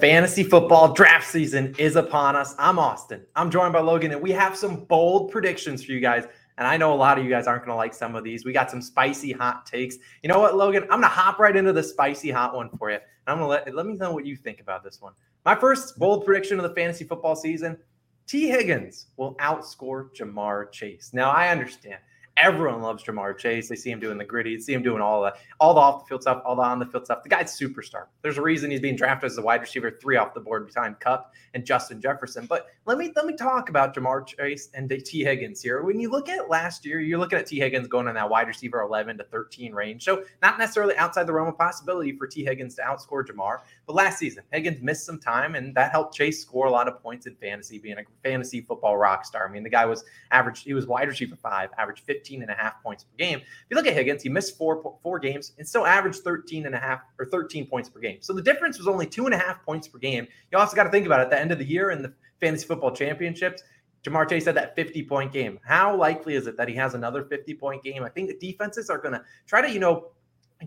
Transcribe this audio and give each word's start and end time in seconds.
fantasy 0.00 0.44
football 0.44 0.92
draft 0.92 1.26
season 1.26 1.74
is 1.78 1.96
upon 1.96 2.36
us. 2.36 2.54
I'm 2.58 2.78
Austin. 2.78 3.24
I'm 3.34 3.50
joined 3.50 3.72
by 3.72 3.80
Logan, 3.80 4.12
and 4.12 4.22
we 4.22 4.30
have 4.32 4.56
some 4.56 4.84
bold 4.84 5.30
predictions 5.30 5.84
for 5.84 5.92
you 5.92 6.00
guys. 6.00 6.26
And 6.56 6.66
I 6.66 6.76
know 6.76 6.92
a 6.92 6.96
lot 6.96 7.18
of 7.18 7.24
you 7.24 7.30
guys 7.30 7.46
aren't 7.46 7.64
going 7.64 7.74
to 7.74 7.76
like 7.76 7.94
some 7.94 8.14
of 8.16 8.24
these. 8.24 8.44
We 8.44 8.52
got 8.52 8.70
some 8.70 8.82
spicy 8.82 9.32
hot 9.32 9.66
takes. 9.66 9.96
You 10.22 10.28
know 10.28 10.38
what, 10.38 10.56
Logan? 10.56 10.84
I'm 10.84 11.00
going 11.00 11.02
to 11.02 11.08
hop 11.08 11.38
right 11.38 11.54
into 11.54 11.72
the 11.72 11.82
spicy 11.82 12.30
hot 12.30 12.54
one 12.54 12.70
for 12.78 12.90
you. 12.90 12.96
And 12.96 13.02
I'm 13.26 13.38
going 13.38 13.46
to 13.46 13.64
let 13.64 13.74
let 13.74 13.86
me 13.86 13.94
know 13.94 14.12
what 14.12 14.26
you 14.26 14.36
think 14.36 14.60
about 14.60 14.82
this 14.82 15.00
one. 15.00 15.12
My 15.44 15.54
first 15.54 15.98
bold 15.98 16.24
prediction 16.24 16.58
of 16.58 16.62
the 16.64 16.74
fantasy 16.74 17.04
football 17.04 17.36
season: 17.36 17.78
Tee 18.26 18.48
Higgins 18.48 19.06
will 19.16 19.34
outscore 19.36 20.14
Ja'Marr 20.16 20.70
Chase. 20.72 21.10
Now 21.12 21.30
I 21.30 21.48
understand 21.48 21.98
Everyone 22.40 22.82
loves 22.82 23.02
Ja'Marr 23.02 23.36
Chase. 23.36 23.68
They 23.68 23.74
see 23.74 23.90
him 23.90 23.98
doing 23.98 24.16
the 24.16 24.24
gritty, 24.24 24.60
see 24.60 24.72
him 24.72 24.82
doing 24.82 25.02
all 25.02 25.22
the 25.22 25.34
all 25.58 25.74
the 25.74 25.80
off 25.80 26.04
the 26.04 26.08
field 26.08 26.22
stuff, 26.22 26.40
all 26.44 26.54
the 26.54 26.62
on 26.62 26.78
the 26.78 26.86
field 26.86 27.04
stuff. 27.04 27.24
The 27.24 27.28
guy's 27.28 27.58
superstar. 27.58 28.06
There's 28.22 28.38
a 28.38 28.42
reason 28.42 28.70
he's 28.70 28.80
being 28.80 28.94
drafted 28.94 29.30
as 29.30 29.38
a 29.38 29.42
wide 29.42 29.60
receiver 29.60 29.98
three 30.00 30.16
off 30.16 30.34
the 30.34 30.40
board 30.40 30.66
behind 30.72 31.00
Kupp 31.00 31.32
and 31.54 31.64
Justin 31.64 32.00
Jefferson. 32.00 32.46
But 32.46 32.68
let 32.86 32.96
me 32.96 33.12
let 33.16 33.26
me 33.26 33.34
talk 33.34 33.70
about 33.70 33.94
Ja'Marr 33.94 34.24
Chase 34.26 34.68
and 34.74 34.88
Tee 34.88 35.24
Higgins 35.24 35.60
here. 35.60 35.82
When 35.82 35.98
you 35.98 36.10
look 36.10 36.28
at 36.28 36.48
last 36.48 36.86
year, 36.86 37.00
you're 37.00 37.18
looking 37.18 37.38
at 37.38 37.46
Tee 37.46 37.58
Higgins 37.58 37.88
going 37.88 38.06
in 38.06 38.14
that 38.14 38.30
wide 38.30 38.46
receiver 38.46 38.82
11 38.82 39.18
to 39.18 39.24
13 39.24 39.72
range. 39.72 40.04
So 40.04 40.22
not 40.40 40.58
necessarily 40.58 40.96
outside 40.96 41.26
the 41.26 41.32
realm 41.32 41.48
of 41.48 41.58
possibility 41.58 42.16
for 42.16 42.28
Tee 42.28 42.44
Higgins 42.44 42.76
to 42.76 42.82
outscore 42.82 43.26
Ja'Marr. 43.26 43.60
But 43.86 43.96
last 43.96 44.18
season, 44.18 44.44
Higgins 44.52 44.80
missed 44.80 45.04
some 45.04 45.18
time, 45.18 45.56
and 45.56 45.74
that 45.74 45.90
helped 45.90 46.14
Chase 46.14 46.40
score 46.40 46.66
a 46.66 46.70
lot 46.70 46.86
of 46.86 47.02
points 47.02 47.26
in 47.26 47.34
fantasy, 47.36 47.78
being 47.78 47.98
a 47.98 48.02
fantasy 48.22 48.60
football 48.60 48.96
rock 48.96 49.24
star. 49.24 49.48
I 49.48 49.50
mean, 49.50 49.64
the 49.64 49.70
guy 49.70 49.86
was 49.86 50.04
average. 50.30 50.62
He 50.62 50.74
was 50.74 50.86
wide 50.86 51.08
receiver 51.08 51.36
five, 51.36 51.70
average 51.78 52.02
15 52.02 52.27
and 52.36 52.50
a 52.50 52.54
half 52.54 52.82
points 52.82 53.04
per 53.04 53.16
game. 53.16 53.38
If 53.38 53.66
you 53.70 53.76
look 53.76 53.86
at 53.86 53.94
Higgins, 53.94 54.22
he 54.22 54.28
missed 54.28 54.56
four 54.56 54.96
four 55.02 55.18
games 55.18 55.52
and 55.58 55.66
still 55.66 55.86
averaged 55.86 56.20
13 56.20 56.66
and 56.66 56.74
a 56.74 56.78
half 56.78 57.00
or 57.18 57.26
13 57.26 57.66
points 57.66 57.88
per 57.88 58.00
game. 58.00 58.18
So 58.20 58.32
the 58.32 58.42
difference 58.42 58.78
was 58.78 58.88
only 58.88 59.06
two 59.06 59.26
and 59.26 59.34
a 59.34 59.38
half 59.38 59.64
points 59.64 59.88
per 59.88 59.98
game. 59.98 60.26
You 60.52 60.58
also 60.58 60.76
got 60.76 60.84
to 60.84 60.90
think 60.90 61.06
about 61.06 61.20
it, 61.20 61.24
at 61.24 61.30
the 61.30 61.40
end 61.40 61.52
of 61.52 61.58
the 61.58 61.64
year 61.64 61.90
in 61.90 62.02
the 62.02 62.12
fantasy 62.40 62.66
football 62.66 62.94
championships. 62.94 63.62
Ja'Marr 64.04 64.28
Chase 64.28 64.44
had 64.44 64.54
that 64.54 64.76
50 64.76 65.02
point 65.04 65.32
game. 65.32 65.58
How 65.64 65.96
likely 65.96 66.34
is 66.34 66.46
it 66.46 66.56
that 66.56 66.68
he 66.68 66.74
has 66.76 66.94
another 66.94 67.24
50 67.24 67.54
point 67.54 67.82
game? 67.82 68.04
I 68.04 68.08
think 68.08 68.28
the 68.28 68.38
defenses 68.38 68.90
are 68.90 68.98
going 68.98 69.14
to 69.14 69.22
try 69.46 69.60
to, 69.60 69.70
you 69.70 69.80
know, 69.80 70.10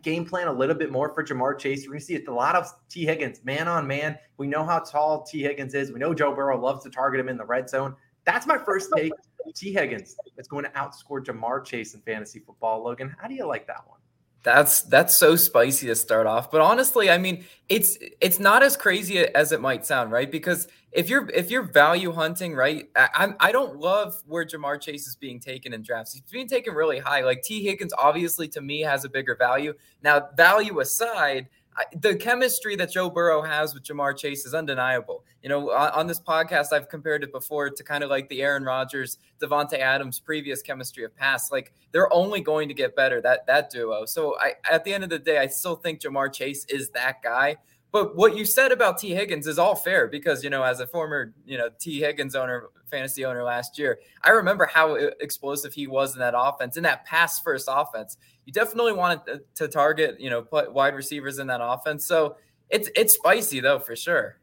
game 0.01 0.25
plan 0.25 0.47
a 0.47 0.53
little 0.53 0.75
bit 0.75 0.91
more 0.91 1.13
for 1.13 1.23
Ja'Marr 1.23 1.57
Chase. 1.57 1.83
We're 1.85 1.93
going 1.93 1.99
to 1.99 2.05
see 2.05 2.23
a 2.25 2.31
lot 2.31 2.55
of 2.55 2.71
Tee 2.89 3.05
Higgins, 3.05 3.43
man 3.43 3.67
on 3.67 3.87
man. 3.87 4.17
We 4.37 4.47
know 4.47 4.63
how 4.63 4.79
tall 4.79 5.23
Tee 5.23 5.41
Higgins 5.41 5.73
is. 5.73 5.91
We 5.91 5.99
know 5.99 6.13
Joe 6.13 6.33
Burrow 6.33 6.59
loves 6.59 6.83
to 6.83 6.89
target 6.89 7.19
him 7.19 7.29
in 7.29 7.37
the 7.37 7.45
red 7.45 7.69
zone. 7.69 7.95
That's 8.25 8.45
my 8.45 8.57
first 8.57 8.89
take. 8.95 9.11
Tee 9.55 9.73
Higgins 9.73 10.15
is 10.37 10.47
going 10.47 10.65
to 10.65 10.71
outscore 10.71 11.23
Ja'Marr 11.23 11.63
Chase 11.65 11.93
in 11.93 12.01
fantasy 12.01 12.39
football. 12.39 12.83
Logan, 12.83 13.15
how 13.19 13.27
do 13.27 13.33
you 13.33 13.45
like 13.45 13.67
that 13.67 13.87
one? 13.87 13.99
That's 14.43 14.81
that's 14.81 15.15
so 15.15 15.35
spicy 15.35 15.85
to 15.87 15.95
start 15.95 16.25
off. 16.25 16.49
But 16.49 16.61
honestly, 16.61 17.11
I 17.11 17.19
mean, 17.19 17.45
it's 17.69 17.97
it's 18.19 18.39
not 18.39 18.63
as 18.63 18.75
crazy 18.75 19.19
as 19.19 19.51
it 19.51 19.61
might 19.61 19.85
sound, 19.85 20.11
right? 20.11 20.31
Because 20.31 20.67
if 20.91 21.09
you're 21.09 21.29
if 21.29 21.51
you're 21.51 21.61
value 21.61 22.11
hunting, 22.11 22.55
right? 22.55 22.89
I 22.95 23.33
I 23.39 23.51
don't 23.51 23.77
love 23.77 24.15
where 24.25 24.43
Ja'Marr 24.43 24.81
Chase 24.81 25.05
is 25.05 25.15
being 25.15 25.39
taken 25.39 25.73
in 25.73 25.83
drafts. 25.83 26.13
He's 26.13 26.23
being 26.23 26.47
taken 26.47 26.73
really 26.73 26.97
high. 26.97 27.21
Like 27.21 27.43
Tee 27.43 27.63
Higgins, 27.63 27.93
obviously 27.95 28.47
to 28.49 28.61
me 28.61 28.81
has 28.81 29.05
a 29.05 29.09
bigger 29.09 29.35
value. 29.35 29.73
Now, 30.01 30.29
value 30.35 30.79
aside, 30.79 31.47
the 31.95 32.15
chemistry 32.15 32.75
that 32.75 32.91
Joe 32.91 33.09
Burrow 33.09 33.41
has 33.41 33.73
with 33.73 33.83
Ja'Marr 33.83 34.17
Chase 34.17 34.45
is 34.45 34.53
undeniable. 34.53 35.23
You 35.41 35.49
know, 35.49 35.71
on, 35.71 36.07
this 36.07 36.19
podcast, 36.19 36.73
I've 36.73 36.89
compared 36.89 37.23
it 37.23 37.31
before 37.31 37.69
to 37.69 37.83
kind 37.83 38.03
of 38.03 38.09
like 38.09 38.27
the 38.29 38.41
Aaron 38.41 38.63
Rodgers, 38.63 39.17
Davante 39.41 39.79
Adams 39.79 40.19
previous 40.19 40.61
chemistry 40.61 41.03
of 41.03 41.15
past. 41.15 41.51
Like 41.51 41.73
they're 41.91 42.11
only 42.13 42.41
going 42.41 42.67
to 42.67 42.73
get 42.73 42.95
better 42.95 43.21
that 43.21 43.47
that 43.47 43.69
duo. 43.69 44.05
So 44.05 44.37
I, 44.39 44.53
at 44.69 44.83
the 44.83 44.93
end 44.93 45.03
of 45.03 45.09
the 45.09 45.19
day, 45.19 45.37
I 45.37 45.47
still 45.47 45.75
think 45.75 46.01
Ja'Marr 46.01 46.33
Chase 46.33 46.65
is 46.65 46.89
that 46.89 47.21
guy. 47.23 47.57
But 47.91 48.15
what 48.15 48.37
you 48.37 48.45
said 48.45 48.71
about 48.71 48.97
Tee 48.97 49.13
Higgins 49.13 49.47
is 49.47 49.59
all 49.59 49.75
fair 49.75 50.07
because 50.07 50.43
you 50.43 50.49
know, 50.49 50.63
as 50.63 50.79
a 50.79 50.87
former 50.87 51.33
you 51.45 51.57
know 51.57 51.69
Tee 51.79 51.99
Higgins 51.99 52.35
owner, 52.35 52.69
fantasy 52.89 53.25
owner 53.25 53.43
last 53.43 53.77
year, 53.77 53.99
I 54.23 54.29
remember 54.31 54.65
how 54.65 54.95
explosive 54.95 55.73
he 55.73 55.87
was 55.87 56.13
in 56.13 56.19
that 56.19 56.33
offense, 56.35 56.77
in 56.77 56.83
that 56.83 57.05
pass 57.05 57.39
first 57.39 57.67
offense. 57.69 58.17
You 58.45 58.53
definitely 58.53 58.93
wanted 58.93 59.19
uh, 59.29 59.37
to 59.55 59.67
target 59.67 60.19
you 60.19 60.29
know 60.29 60.41
put 60.41 60.73
wide 60.73 60.95
receivers 60.95 61.39
in 61.39 61.47
that 61.47 61.61
offense. 61.61 62.05
So 62.05 62.37
it's 62.69 62.89
it's 62.95 63.15
spicy 63.15 63.59
though 63.59 63.79
for 63.79 63.95
sure. 63.95 64.37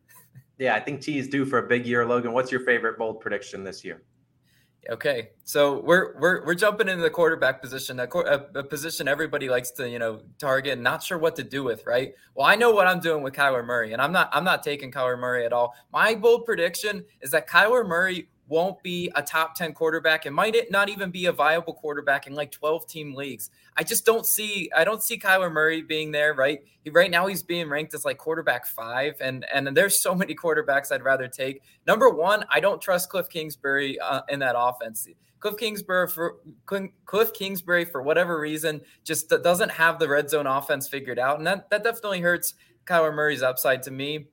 Yeah, 0.59 0.75
I 0.75 0.81
think 0.81 1.00
Tee 1.00 1.19
is 1.19 1.28
due 1.28 1.44
for 1.44 1.59
a 1.59 1.69
big 1.69 1.86
year. 1.86 2.04
Logan, 2.04 2.32
what's 2.32 2.50
your 2.50 2.60
favorite 2.60 2.98
bold 2.98 3.20
prediction 3.20 3.62
this 3.62 3.84
year? 3.84 4.03
Okay, 4.91 5.31
so 5.44 5.81
we're 5.81 6.19
we're 6.19 6.47
we're 6.47 6.54
jumping 6.54 6.88
into 6.88 7.03
the 7.03 7.10
quarterback 7.10 7.60
position, 7.60 8.00
a, 8.00 8.04
a, 8.04 8.64
position 8.64 9.06
everybody 9.06 9.48
likes 9.48 9.70
to 9.72 9.88
you 9.88 9.98
know 9.98 10.22
target. 10.38 10.78
Not 10.78 11.03
sure 11.03 11.19
what 11.19 11.36
to 11.36 11.44
do 11.44 11.62
with, 11.62 11.84
right? 11.84 12.15
Well, 12.34 12.47
I 12.47 12.54
know 12.54 12.70
what 12.72 12.86
I'm 12.86 13.00
doing 13.00 13.22
with 13.22 13.34
Kyler 13.34 13.65
Murray, 13.65 13.92
and 13.92 14.00
I'm 14.00 14.12
not 14.12 14.30
I'm 14.32 14.44
not 14.44 14.62
taking 14.62 14.91
Kyler 14.91 15.19
Murray 15.19 15.44
at 15.44 15.53
all. 15.53 15.75
My 15.92 16.15
bold 16.15 16.47
prediction 16.47 17.04
is 17.20 17.30
that 17.32 17.48
Kyler 17.48 17.86
Murray 17.86 18.28
won't 18.48 18.82
be 18.82 19.10
a 19.14 19.22
top 19.22 19.54
10 19.54 19.72
quarterback 19.75 20.26
and 20.26 20.34
might 20.34 20.54
it 20.54 20.70
not 20.70 20.88
even 20.88 21.10
be 21.10 21.26
a 21.26 21.32
viable 21.32 21.75
quarterback 21.75 22.26
in 22.26 22.34
like 22.34 22.50
12 22.50 22.86
team 22.86 23.14
leagues. 23.14 23.50
I 23.76 23.84
just 23.84 24.04
don't 24.06 24.26
see 24.26 24.70
I 24.75 24.84
don't 24.84 25.03
see 25.03 25.19
Kyler 25.19 25.53
Murray 25.53 25.82
being 25.82 26.10
there, 26.10 26.34
right? 26.34 26.60
He, 26.82 26.91
right 26.91 27.10
now 27.10 27.26
he's 27.26 27.42
being 27.42 27.69
ranked 27.69 27.94
as 27.94 28.04
like 28.04 28.19
quarterback 28.19 28.66
5 28.66 29.16
and 29.20 29.44
and 29.53 29.76
there's 29.76 30.03
so 30.03 30.14
many 30.14 30.34
quarterbacks 30.34 30.91
I'd 30.91 31.04
rather 31.04 31.28
take. 31.28 31.62
Number 31.86 32.09
1, 32.09 32.44
I 32.50 32.60
don't 32.60 32.81
trust 32.81 33.10
Cliff 33.10 33.28
Kingsbury 33.28 34.00
uh, 34.00 34.22
in 34.28 34.38
that 34.41 34.54
offense. 34.56 35.06
Cliff 35.41 35.56
Kingsbury 35.56 36.09
for 36.09 36.36
Cliff 37.04 37.32
Kingsbury 37.32 37.84
for 37.84 38.03
whatever 38.03 38.41
reason 38.41 38.80
just 39.04 39.28
doesn't 39.28 39.70
have 39.70 39.98
the 39.98 40.09
red 40.09 40.28
zone 40.30 40.47
offense 40.47 40.88
figured 40.88 41.19
out 41.19 41.38
and 41.38 41.47
that 41.47 41.70
that 41.70 41.84
definitely 41.84 42.20
hurts 42.20 42.54
Kyler 42.86 43.15
Murray's 43.15 43.42
upside 43.42 43.82
to 43.82 43.91
me. 43.91 44.28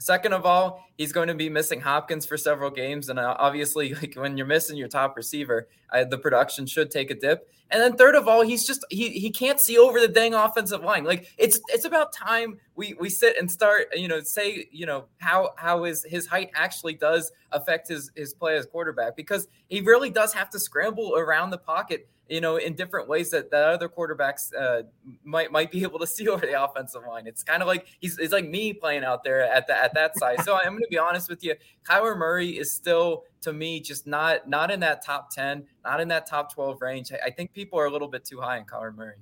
Second 0.00 0.32
of 0.32 0.46
all, 0.46 0.82
he's 0.96 1.12
going 1.12 1.28
to 1.28 1.34
be 1.34 1.50
missing 1.50 1.78
Hopkins 1.82 2.24
for 2.24 2.38
several 2.38 2.70
games, 2.70 3.10
and 3.10 3.18
uh, 3.18 3.36
obviously, 3.38 3.92
like 4.02 4.14
when 4.14 4.38
you're 4.38 4.46
missing 4.46 4.78
your 4.78 4.88
top 4.88 5.14
receiver, 5.14 5.68
uh, 5.92 6.04
the 6.04 6.16
production 6.16 6.64
should 6.64 6.90
take 6.90 7.10
a 7.10 7.14
dip. 7.14 7.46
And 7.70 7.82
then 7.82 7.96
third 7.96 8.14
of 8.14 8.26
all, 8.26 8.40
he's 8.40 8.66
just 8.66 8.84
he 8.88 9.10
he 9.10 9.30
can't 9.30 9.60
see 9.60 9.76
over 9.76 10.00
the 10.00 10.08
dang 10.08 10.32
offensive 10.32 10.82
line. 10.82 11.04
Like 11.04 11.28
it's 11.36 11.60
it's 11.68 11.84
about 11.84 12.14
time 12.14 12.58
we 12.74 12.94
we 12.94 13.10
sit 13.10 13.36
and 13.38 13.48
start 13.50 13.88
you 13.94 14.08
know 14.08 14.20
say 14.22 14.66
you 14.72 14.86
know 14.86 15.04
how 15.18 15.50
how 15.56 15.84
his 15.84 16.02
his 16.04 16.26
height 16.26 16.50
actually 16.54 16.94
does 16.94 17.30
affect 17.52 17.88
his 17.88 18.10
his 18.16 18.32
play 18.32 18.56
as 18.56 18.64
quarterback 18.64 19.16
because 19.16 19.48
he 19.68 19.82
really 19.82 20.10
does 20.10 20.32
have 20.32 20.48
to 20.50 20.58
scramble 20.58 21.14
around 21.14 21.50
the 21.50 21.58
pocket 21.58 22.08
you 22.30 22.40
know, 22.40 22.56
in 22.56 22.74
different 22.74 23.08
ways 23.08 23.30
that, 23.30 23.50
that 23.50 23.64
other 23.64 23.88
quarterbacks 23.88 24.54
uh, 24.58 24.82
might 25.24 25.50
might 25.50 25.70
be 25.70 25.82
able 25.82 25.98
to 25.98 26.06
see 26.14 26.28
over 26.28 26.46
the 26.46 26.62
offensive 26.62 27.02
line. 27.06 27.26
It's 27.26 27.42
kind 27.42 27.62
of 27.62 27.68
like 27.68 27.86
he's 28.00 28.18
it's 28.18 28.32
like 28.32 28.48
me 28.48 28.72
playing 28.72 29.04
out 29.04 29.24
there 29.24 29.42
at 29.42 29.66
the, 29.66 29.76
at 29.76 29.94
that 29.94 30.16
size. 30.16 30.44
So 30.44 30.56
I'm 30.56 30.70
going 30.70 30.82
to 30.82 30.88
be 30.88 30.98
honest 30.98 31.28
with 31.28 31.42
you, 31.42 31.54
Kyler 31.84 32.16
Murray 32.16 32.50
is 32.50 32.72
still 32.72 33.24
to 33.42 33.52
me 33.52 33.80
just 33.80 34.06
not 34.06 34.48
not 34.48 34.70
in 34.70 34.80
that 34.80 35.04
top 35.04 35.30
ten, 35.30 35.64
not 35.84 36.00
in 36.00 36.08
that 36.08 36.26
top 36.26 36.54
twelve 36.54 36.80
range. 36.80 37.12
I, 37.12 37.26
I 37.26 37.30
think 37.30 37.52
people 37.52 37.78
are 37.78 37.86
a 37.86 37.90
little 37.90 38.08
bit 38.08 38.24
too 38.24 38.40
high 38.40 38.58
on 38.58 38.64
Kyler 38.64 38.94
Murray. 38.94 39.16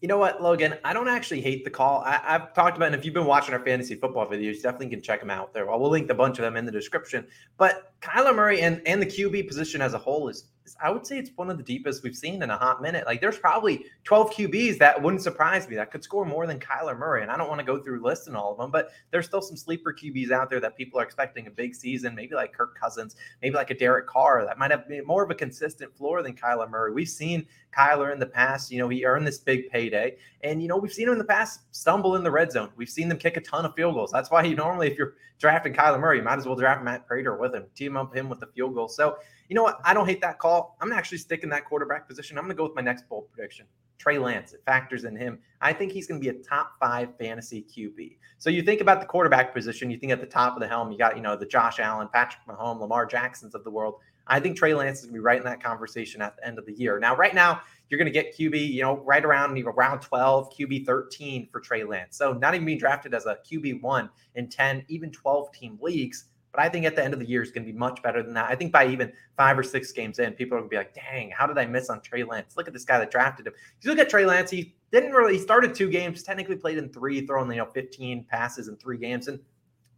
You 0.00 0.06
know 0.06 0.18
what, 0.18 0.40
Logan? 0.40 0.76
I 0.84 0.92
don't 0.92 1.08
actually 1.08 1.40
hate 1.40 1.64
the 1.64 1.70
call. 1.70 2.02
I, 2.06 2.20
have 2.22 2.54
talked 2.54 2.76
about, 2.76 2.86
and 2.86 2.94
if 2.94 3.04
you've 3.04 3.14
been 3.14 3.26
watching 3.26 3.52
our 3.52 3.58
fantasy 3.58 3.96
football 3.96 4.26
videos, 4.26 4.62
definitely 4.62 4.90
can 4.90 5.02
check 5.02 5.18
them 5.18 5.30
out 5.30 5.52
there. 5.52 5.66
Well, 5.66 5.80
we'll 5.80 5.90
link 5.90 6.08
a 6.08 6.14
bunch 6.14 6.38
of 6.38 6.42
them 6.42 6.56
in 6.56 6.64
the 6.64 6.70
description. 6.70 7.26
But 7.56 7.94
Kyler 8.00 8.34
Murray 8.34 8.60
and, 8.60 8.80
and 8.86 9.02
the 9.02 9.06
QB 9.06 9.48
position 9.48 9.80
as 9.80 9.94
a 9.94 9.98
whole 9.98 10.28
is 10.28 10.50
I 10.82 10.90
would 10.90 11.06
say 11.06 11.18
it's 11.18 11.30
one 11.36 11.50
of 11.50 11.56
the 11.56 11.62
deepest 11.62 12.02
we've 12.02 12.16
seen 12.16 12.42
in 12.42 12.50
a 12.50 12.56
hot 12.56 12.82
minute. 12.82 13.06
Like 13.06 13.20
there's 13.20 13.38
probably 13.38 13.84
12 14.04 14.30
QBs 14.32 14.78
that 14.78 15.00
wouldn't 15.00 15.22
surprise 15.22 15.68
me 15.68 15.76
that 15.76 15.90
could 15.90 16.02
score 16.02 16.24
more 16.24 16.46
than 16.46 16.58
Kyler 16.58 16.98
Murray. 16.98 17.22
And 17.22 17.30
I 17.30 17.36
don't 17.36 17.48
want 17.48 17.60
to 17.60 17.66
go 17.66 17.78
through 17.78 18.02
listing 18.02 18.34
all 18.34 18.52
of 18.52 18.58
them, 18.58 18.70
but 18.70 18.90
there's 19.10 19.26
still 19.26 19.42
some 19.42 19.56
sleeper 19.56 19.92
QBs 19.92 20.30
out 20.30 20.50
there 20.50 20.60
that 20.60 20.76
people 20.76 21.00
are 21.00 21.04
expecting 21.04 21.46
a 21.46 21.50
big 21.50 21.74
season, 21.74 22.14
maybe 22.14 22.34
like 22.34 22.52
Kirk 22.52 22.78
Cousins, 22.78 23.16
maybe 23.42 23.54
like 23.54 23.70
a 23.70 23.74
Derek 23.74 24.06
Carr 24.06 24.44
that 24.44 24.58
might 24.58 24.70
have 24.70 24.84
more 25.06 25.22
of 25.22 25.30
a 25.30 25.34
consistent 25.34 25.96
floor 25.96 26.22
than 26.22 26.34
Kyler 26.34 26.68
Murray. 26.68 26.92
We've 26.92 27.08
seen 27.08 27.46
Kyler 27.76 28.12
in 28.12 28.18
the 28.18 28.26
past, 28.26 28.70
you 28.70 28.78
know, 28.78 28.88
he 28.88 29.04
earned 29.04 29.26
this 29.26 29.38
big 29.38 29.70
payday. 29.70 30.16
And, 30.42 30.62
you 30.62 30.68
know, 30.68 30.76
we've 30.76 30.92
seen 30.92 31.06
him 31.06 31.12
in 31.12 31.18
the 31.18 31.24
past 31.24 31.60
stumble 31.70 32.16
in 32.16 32.22
the 32.22 32.30
red 32.30 32.50
zone. 32.52 32.70
We've 32.76 32.88
seen 32.88 33.08
them 33.08 33.18
kick 33.18 33.36
a 33.36 33.40
ton 33.40 33.64
of 33.64 33.74
field 33.74 33.94
goals. 33.94 34.10
That's 34.10 34.30
why 34.30 34.42
you 34.44 34.56
normally, 34.56 34.90
if 34.90 34.96
you're 34.96 35.14
drafting 35.38 35.74
Kyler 35.74 36.00
Murray, 36.00 36.18
you 36.18 36.22
might 36.22 36.38
as 36.38 36.46
well 36.46 36.56
draft 36.56 36.82
Matt 36.82 37.06
Prater 37.06 37.36
with 37.36 37.54
him, 37.54 37.64
team 37.74 37.96
up 37.96 38.14
him 38.14 38.28
with 38.28 38.40
the 38.40 38.46
field 38.46 38.74
goal. 38.74 38.88
So, 38.88 39.18
you 39.48 39.54
know 39.54 39.62
what? 39.62 39.80
I 39.84 39.94
don't 39.94 40.06
hate 40.06 40.20
that 40.20 40.38
call. 40.38 40.76
I'm 40.80 40.92
actually 40.92 41.18
sticking 41.18 41.50
that 41.50 41.64
quarterback 41.64 42.08
position. 42.08 42.38
I'm 42.38 42.44
going 42.44 42.56
to 42.56 42.58
go 42.58 42.64
with 42.64 42.74
my 42.74 42.82
next 42.82 43.08
bold 43.08 43.30
prediction. 43.32 43.66
Trey 43.98 44.18
Lance. 44.18 44.52
It 44.52 44.62
factors 44.64 45.04
in 45.04 45.16
him. 45.16 45.40
I 45.60 45.72
think 45.72 45.92
he's 45.92 46.06
going 46.06 46.20
to 46.20 46.32
be 46.32 46.36
a 46.36 46.42
top 46.42 46.72
five 46.78 47.16
fantasy 47.18 47.64
QB. 47.64 48.16
So 48.38 48.48
you 48.48 48.62
think 48.62 48.80
about 48.80 49.00
the 49.00 49.06
quarterback 49.06 49.52
position. 49.52 49.90
You 49.90 49.98
think 49.98 50.12
at 50.12 50.20
the 50.20 50.26
top 50.26 50.54
of 50.54 50.60
the 50.60 50.68
helm, 50.68 50.92
you 50.92 50.98
got 50.98 51.16
you 51.16 51.22
know 51.22 51.36
the 51.36 51.46
Josh 51.46 51.80
Allen, 51.80 52.08
Patrick 52.12 52.42
Mahomes, 52.48 52.80
Lamar 52.80 53.06
Jacksons 53.06 53.54
of 53.54 53.64
the 53.64 53.70
world. 53.70 53.96
I 54.28 54.40
think 54.40 54.56
Trey 54.56 54.74
Lance 54.74 54.98
is 54.98 55.06
going 55.06 55.14
to 55.14 55.20
be 55.20 55.20
right 55.20 55.38
in 55.38 55.44
that 55.44 55.62
conversation 55.62 56.20
at 56.20 56.36
the 56.36 56.46
end 56.46 56.58
of 56.58 56.66
the 56.66 56.72
year. 56.74 56.98
Now, 56.98 57.16
right 57.16 57.34
now, 57.34 57.62
you're 57.88 57.98
going 57.98 58.12
to 58.12 58.12
get 58.12 58.36
QB, 58.36 58.72
you 58.72 58.82
know, 58.82 58.98
right 58.98 59.24
around 59.24 59.56
you 59.56 59.64
know, 59.64 59.70
round 59.70 60.02
12, 60.02 60.52
QB 60.54 60.84
13 60.84 61.48
for 61.50 61.60
Trey 61.60 61.82
Lance. 61.82 62.16
So 62.16 62.34
not 62.34 62.54
even 62.54 62.66
being 62.66 62.78
drafted 62.78 63.14
as 63.14 63.24
a 63.24 63.38
QB 63.50 63.80
one 63.80 64.10
in 64.34 64.48
10, 64.48 64.84
even 64.88 65.10
12 65.10 65.52
team 65.52 65.78
leagues. 65.80 66.26
But 66.52 66.62
I 66.62 66.68
think 66.68 66.86
at 66.86 66.96
the 66.96 67.04
end 67.04 67.12
of 67.12 67.20
the 67.20 67.28
year 67.28 67.42
is 67.42 67.50
going 67.50 67.66
to 67.66 67.72
be 67.72 67.78
much 67.78 68.02
better 68.02 68.22
than 68.22 68.34
that. 68.34 68.50
I 68.50 68.54
think 68.54 68.72
by 68.72 68.86
even 68.86 69.12
five 69.36 69.58
or 69.58 69.62
six 69.62 69.92
games 69.92 70.18
in, 70.18 70.32
people 70.32 70.56
are 70.56 70.60
going 70.60 70.70
to 70.70 70.74
be 70.74 70.78
like, 70.78 70.94
dang, 70.94 71.30
how 71.30 71.46
did 71.46 71.58
I 71.58 71.66
miss 71.66 71.90
on 71.90 72.00
Trey 72.00 72.24
Lance? 72.24 72.56
Look 72.56 72.66
at 72.66 72.72
this 72.72 72.84
guy 72.84 72.98
that 72.98 73.10
drafted 73.10 73.46
him. 73.46 73.52
If 73.78 73.84
you 73.84 73.90
look 73.90 74.00
at 74.00 74.08
Trey 74.08 74.24
Lance, 74.24 74.50
he 74.50 74.74
didn't 74.90 75.12
really, 75.12 75.34
he 75.34 75.38
started 75.38 75.74
two 75.74 75.90
games, 75.90 76.22
technically 76.22 76.56
played 76.56 76.78
in 76.78 76.88
three, 76.88 77.26
throwing, 77.26 77.50
you 77.50 77.58
know, 77.58 77.66
15 77.66 78.24
passes 78.24 78.68
in 78.68 78.76
three 78.76 78.96
games. 78.96 79.28
And 79.28 79.38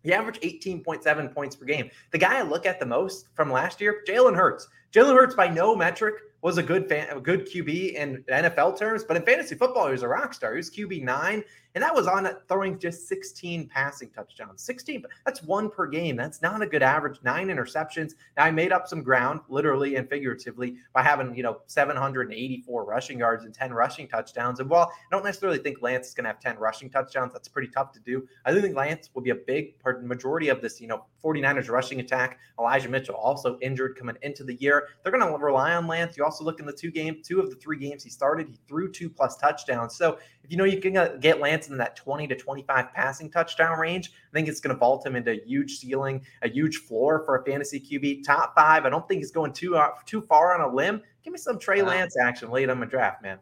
He 0.02 0.12
averaged 0.12 0.42
18.7 0.42 1.32
points 1.32 1.54
per 1.54 1.64
game. 1.64 1.90
The 2.10 2.18
guy 2.18 2.38
I 2.38 2.42
look 2.42 2.66
at 2.66 2.80
the 2.80 2.86
most 2.86 3.28
from 3.34 3.52
last 3.52 3.80
year, 3.80 4.02
Jalen 4.08 4.34
Hurts. 4.34 4.66
Jalen 4.92 5.14
Hurts, 5.14 5.34
by 5.36 5.48
no 5.48 5.76
metric, 5.76 6.14
was 6.42 6.58
a 6.58 6.62
good 6.62 6.88
fan, 6.88 7.06
a 7.16 7.20
good 7.20 7.46
QB 7.46 7.94
in 7.94 8.24
NFL 8.28 8.78
terms, 8.78 9.04
but 9.04 9.16
in 9.16 9.22
fantasy 9.22 9.54
football, 9.54 9.86
he 9.86 9.92
was 9.92 10.02
a 10.02 10.08
rock 10.08 10.32
star. 10.32 10.52
He 10.52 10.56
was 10.56 10.70
QB 10.70 11.02
nine, 11.04 11.44
and 11.74 11.84
that 11.84 11.94
was 11.94 12.06
on 12.06 12.28
throwing 12.48 12.78
just 12.78 13.06
16 13.08 13.68
passing 13.68 14.08
touchdowns. 14.10 14.62
16, 14.62 15.04
that's 15.26 15.42
one 15.42 15.70
per 15.70 15.86
game. 15.86 16.16
That's 16.16 16.40
not 16.40 16.62
a 16.62 16.66
good 16.66 16.82
average. 16.82 17.18
Nine 17.22 17.48
interceptions. 17.48 18.14
Now 18.36 18.44
I 18.44 18.50
made 18.50 18.72
up 18.72 18.88
some 18.88 19.02
ground, 19.02 19.40
literally 19.48 19.96
and 19.96 20.08
figuratively, 20.08 20.76
by 20.94 21.02
having 21.02 21.36
you 21.36 21.42
know 21.42 21.60
784 21.66 22.84
rushing 22.84 23.18
yards 23.18 23.44
and 23.44 23.54
10 23.54 23.72
rushing 23.72 24.08
touchdowns. 24.08 24.60
And 24.60 24.70
while 24.70 24.90
I 24.90 25.14
don't 25.14 25.24
necessarily 25.24 25.58
think 25.58 25.82
Lance 25.82 26.08
is 26.08 26.14
going 26.14 26.24
to 26.24 26.30
have 26.30 26.40
10 26.40 26.58
rushing 26.58 26.88
touchdowns, 26.88 27.32
that's 27.32 27.48
pretty 27.48 27.68
tough 27.68 27.92
to 27.92 28.00
do. 28.00 28.26
I 28.46 28.52
do 28.52 28.60
think 28.62 28.74
Lance 28.74 29.10
will 29.14 29.22
be 29.22 29.30
a 29.30 29.36
big 29.36 29.78
part, 29.78 29.96
of 29.96 30.02
the 30.02 30.08
majority 30.08 30.48
of 30.48 30.62
this, 30.62 30.80
you 30.80 30.88
know, 30.88 31.04
49ers 31.22 31.68
rushing 31.68 32.00
attack. 32.00 32.38
Elijah 32.58 32.88
Mitchell 32.88 33.14
also 33.14 33.58
injured 33.60 33.96
coming 33.96 34.16
into 34.22 34.44
the 34.44 34.54
year. 34.54 34.88
They're 35.02 35.12
going 35.12 35.26
to 35.26 35.38
rely 35.38 35.74
on 35.74 35.86
Lance. 35.86 36.16
You 36.16 36.24
also 36.24 36.44
look 36.44 36.60
in 36.60 36.66
the 36.66 36.72
two 36.72 36.90
games, 36.90 37.26
two 37.26 37.40
of 37.40 37.50
the 37.50 37.56
three 37.56 37.78
games 37.78 38.02
he 38.02 38.10
started, 38.10 38.48
he 38.48 38.58
threw 38.68 38.90
two 38.90 39.08
plus 39.08 39.36
touchdowns. 39.36 39.96
So 39.96 40.18
if 40.42 40.50
you 40.50 40.56
know 40.56 40.64
you 40.64 40.80
can 40.80 40.96
uh, 40.96 41.16
get 41.20 41.40
Lance 41.40 41.68
in 41.68 41.76
that 41.78 41.96
20 41.96 42.26
to 42.28 42.36
25 42.36 42.92
passing 42.92 43.30
touchdown 43.30 43.78
range, 43.78 44.12
I 44.30 44.34
think 44.34 44.48
it's 44.48 44.60
going 44.60 44.74
to 44.74 44.78
vault 44.78 45.06
him 45.06 45.16
into 45.16 45.32
a 45.32 45.40
huge 45.46 45.78
ceiling, 45.78 46.22
a 46.42 46.48
huge 46.48 46.78
floor 46.78 47.22
for 47.24 47.36
a 47.36 47.44
fantasy 47.44 47.80
QB. 47.80 48.24
Top 48.24 48.54
five. 48.54 48.84
I 48.84 48.90
don't 48.90 49.06
think 49.08 49.20
he's 49.20 49.32
going 49.32 49.52
too 49.52 49.76
uh, 49.76 49.90
too 50.06 50.22
far 50.22 50.54
on 50.54 50.68
a 50.68 50.74
limb. 50.74 51.02
Give 51.22 51.32
me 51.32 51.38
some 51.38 51.58
Trey 51.58 51.82
Lance 51.82 52.16
action 52.18 52.50
late 52.50 52.70
on 52.70 52.78
my 52.78 52.86
draft, 52.86 53.22
man. 53.22 53.38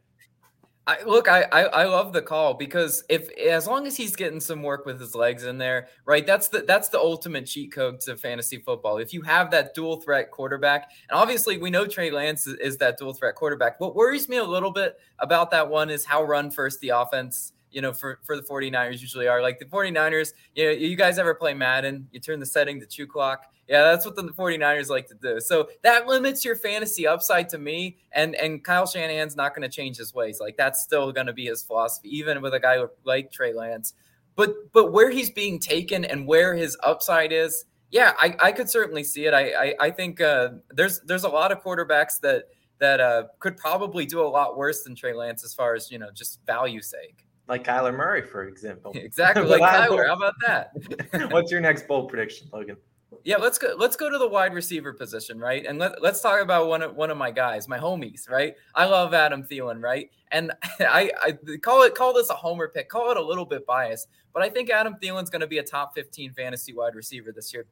I, 0.89 1.03
look, 1.05 1.29
I, 1.29 1.43
I, 1.53 1.63
I 1.65 1.85
love 1.85 2.15
the 2.15 2.23
call 2.23 2.55
because 2.55 3.05
if 3.11 3.29
as 3.37 3.67
long 3.67 3.87
as 3.87 3.95
he's 3.95 4.17
getting 4.17 4.41
some 4.41 4.63
work 4.63 4.87
with 4.87 4.99
his 4.99 5.15
legs 5.15 5.45
in 5.45 5.59
there, 5.59 5.89
right? 6.07 6.27
That's 6.27 6.49
the 6.49 6.63
that's 6.63 6.89
the 6.89 6.99
ultimate 6.99 7.45
cheat 7.45 7.73
code 7.73 8.01
to 8.01 8.17
fantasy 8.17 8.57
football. 8.57 8.97
If 8.97 9.13
you 9.13 9.21
have 9.21 9.51
that 9.51 9.75
dual 9.75 10.01
threat 10.01 10.31
quarterback, 10.31 10.91
and 11.11 11.19
obviously 11.19 11.59
we 11.59 11.69
know 11.69 11.87
Trey 11.87 12.11
Lance 12.11 12.47
is, 12.47 12.55
is 12.55 12.79
that 12.79 12.97
dual 12.97 13.13
threat 13.13 13.35
quarterback. 13.35 13.79
What 13.81 13.95
worries 13.95 14.31
me 14.31 14.39
a 14.39 14.45
little 14.45 14.73
bit 14.73 14.99
about 15.19 15.51
that 15.51 15.69
one 15.69 15.91
is 15.91 16.07
how 16.07 16.23
run 16.23 16.51
first 16.51 16.81
the 16.81 16.89
offense 16.89 17.53
you 17.79 17.83
know, 17.83 17.93
for, 17.93 18.19
for 18.25 18.35
the 18.35 18.43
49ers 18.43 19.01
usually 19.01 19.29
are. 19.29 19.41
Like 19.41 19.61
the 19.61 19.65
49ers, 19.65 20.33
you 20.57 20.65
know, 20.65 20.71
you 20.73 20.97
guys 20.97 21.17
ever 21.17 21.33
play 21.33 21.55
Madden? 21.55 22.09
You 22.11 22.19
turn 22.19 22.41
the 22.41 22.47
setting 22.47 22.81
to 22.81 22.87
two 22.87 23.07
clock. 23.07 23.45
Yeah, 23.69 23.85
that's 23.85 24.05
what 24.05 24.17
the 24.17 24.25
49ers 24.25 24.89
like 24.89 25.07
to 25.07 25.15
do. 25.15 25.39
So 25.39 25.69
that 25.85 26.09
limits 26.09 26.45
your 26.45 26.57
fantasy 26.57 27.07
upside 27.07 27.49
to 27.51 27.59
me. 27.59 27.99
And 28.11 28.35
and 28.35 28.65
Kyle 28.65 28.85
Shanahan's 28.85 29.37
not 29.37 29.55
going 29.55 29.63
to 29.63 29.69
change 29.69 29.97
his 29.97 30.13
ways. 30.13 30.41
Like 30.41 30.57
that's 30.57 30.83
still 30.83 31.13
going 31.13 31.29
to 31.29 31.33
be 31.33 31.47
his 31.47 31.63
philosophy, 31.63 32.09
even 32.19 32.43
with 32.43 32.53
a 32.53 32.59
guy 32.59 32.83
like 33.05 33.31
Trey 33.31 33.53
Lance. 33.53 33.95
But 34.35 34.73
but 34.73 34.91
where 34.91 35.11
he's 35.13 35.31
being 35.31 35.61
taken 35.61 36.05
and 36.05 36.27
where 36.27 36.57
his 36.57 36.77
upside 36.83 37.31
is, 37.31 37.65
yeah, 37.93 38.15
I, 38.19 38.35
I 38.41 38.51
could 38.51 38.69
certainly 38.69 39.05
see 39.05 39.27
it. 39.27 39.35
I 39.35 39.51
I, 39.53 39.75
I 39.79 39.91
think 39.93 40.21
uh, 40.21 40.49
there's 40.71 40.99
there's 41.03 41.23
a 41.23 41.29
lot 41.29 41.53
of 41.53 41.63
quarterbacks 41.63 42.19
that 42.23 42.47
that 42.81 42.99
uh, 42.99 43.25
could 43.39 43.57
probably 43.57 44.05
do 44.05 44.21
a 44.21 44.27
lot 44.27 44.57
worse 44.57 44.83
than 44.83 44.97
Trey 44.97 45.15
Lance 45.15 45.45
as 45.45 45.55
far 45.55 45.77
as 45.77 45.93
you 45.93 46.01
know 46.01 46.11
just 46.13 46.45
value 46.45 46.83
sake 46.83 47.28
like 47.49 47.65
Kyler 47.65 47.97
Murray, 47.97 48.23
for 48.23 48.47
example. 48.47 48.93
Exactly, 48.97 49.45
like 49.45 49.63
Kyler. 49.63 50.07
How 50.07 50.15
about 50.15 50.35
that? 50.47 51.31
What's 51.33 51.51
your 51.51 51.61
next 51.61 51.89
bold 51.89 52.09
prediction, 52.09 52.49
Logan? 52.53 52.77
Yeah, 53.25 53.37
let's 53.37 53.59
go. 53.59 53.75
Let's 53.77 53.97
go 53.97 54.11
to 54.11 54.19
the 54.19 54.29
wide 54.29 54.53
receiver 54.55 54.93
position, 54.93 55.39
right? 55.39 55.65
And 55.65 55.79
let, 55.79 56.03
let's 56.03 56.21
talk 56.21 56.41
about 56.41 56.69
one 56.69 56.83
of 56.83 56.95
one 56.95 57.11
of 57.11 57.17
my 57.17 57.31
guys, 57.31 57.67
my 57.67 57.79
homies, 57.79 58.29
right? 58.29 58.55
I 58.75 58.85
love 58.85 59.15
Adam 59.15 59.43
Thielen, 59.43 59.83
right? 59.83 60.11
And 60.31 60.53
I, 60.81 61.11
I 61.23 61.57
call 61.63 61.83
it 61.83 61.95
call 61.95 62.13
this 62.13 62.31
a 62.31 62.35
homer 62.35 62.69
pick, 62.69 62.89
call 62.89 63.11
it 63.11 63.17
a 63.17 63.23
little 63.23 63.47
bit 63.47 63.67
biased, 63.67 64.09
but 64.33 64.43
I 64.43 64.51
think 64.51 64.71
Adam 64.71 64.97
Thielen's 65.03 65.31
going 65.31 65.41
to 65.41 65.47
be 65.47 65.59
a 65.59 65.63
top 65.63 65.95
15 65.95 66.33
fantasy 66.35 66.75
wide 66.75 66.95
receiver 66.95 67.33
this 67.33 67.53
year 67.53 67.67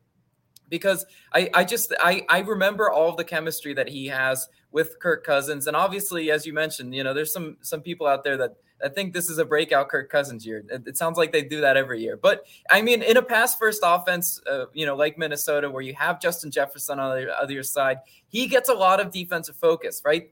because 0.69 1.05
I, 1.33 1.51
I 1.55 1.65
just 1.65 1.93
I, 2.01 2.25
I 2.29 2.41
remember 2.41 2.91
all 2.91 3.11
of 3.11 3.17
the 3.17 3.25
chemistry 3.25 3.75
that 3.75 3.89
he 3.89 4.07
has 4.07 4.49
with 4.73 4.99
Kirk 5.01 5.25
Cousins, 5.25 5.67
and 5.67 5.77
obviously, 5.77 6.31
as 6.31 6.47
you 6.47 6.53
mentioned, 6.53 6.95
you 6.95 7.05
know, 7.05 7.15
there's 7.15 7.33
some 7.33 7.57
some 7.61 7.81
people 7.81 8.07
out 8.07 8.25
there 8.25 8.37
that 8.39 8.57
I 8.85 8.89
think 8.89 9.15
this 9.15 9.31
is 9.31 9.39
a 9.39 9.45
breakout 9.45 9.89
Kirk 9.89 10.11
Cousins 10.11 10.45
year. 10.45 10.65
It, 10.71 10.83
it, 10.87 10.99
sounds 10.99 11.17
like 11.17 11.33
they 11.33 11.43
do 11.43 11.61
that 11.63 11.77
every 11.77 12.01
year. 12.01 12.17
But 12.17 12.45
I 12.71 12.83
mean, 12.83 13.03
in 13.03 13.17
a 13.17 13.23
pass 13.23 13.57
first 13.57 13.81
offense, 13.83 14.41
uh, 14.51 14.67
you 14.75 14.87
know, 14.87 14.97
like 14.97 15.17
Minnesota, 15.17 15.71
where 15.71 15.83
you 15.83 15.95
have 15.95 16.21
Justin 16.21 16.51
Jefferson 16.51 16.99
on 16.99 17.17
the 17.17 17.39
other 17.39 17.63
side, 17.63 17.99
he 18.29 18.47
gets 18.47 18.69
a 18.69 18.75
lot 18.75 19.01
of 19.01 19.11
defensive 19.11 19.57
focus, 19.57 20.03
right? 20.05 20.31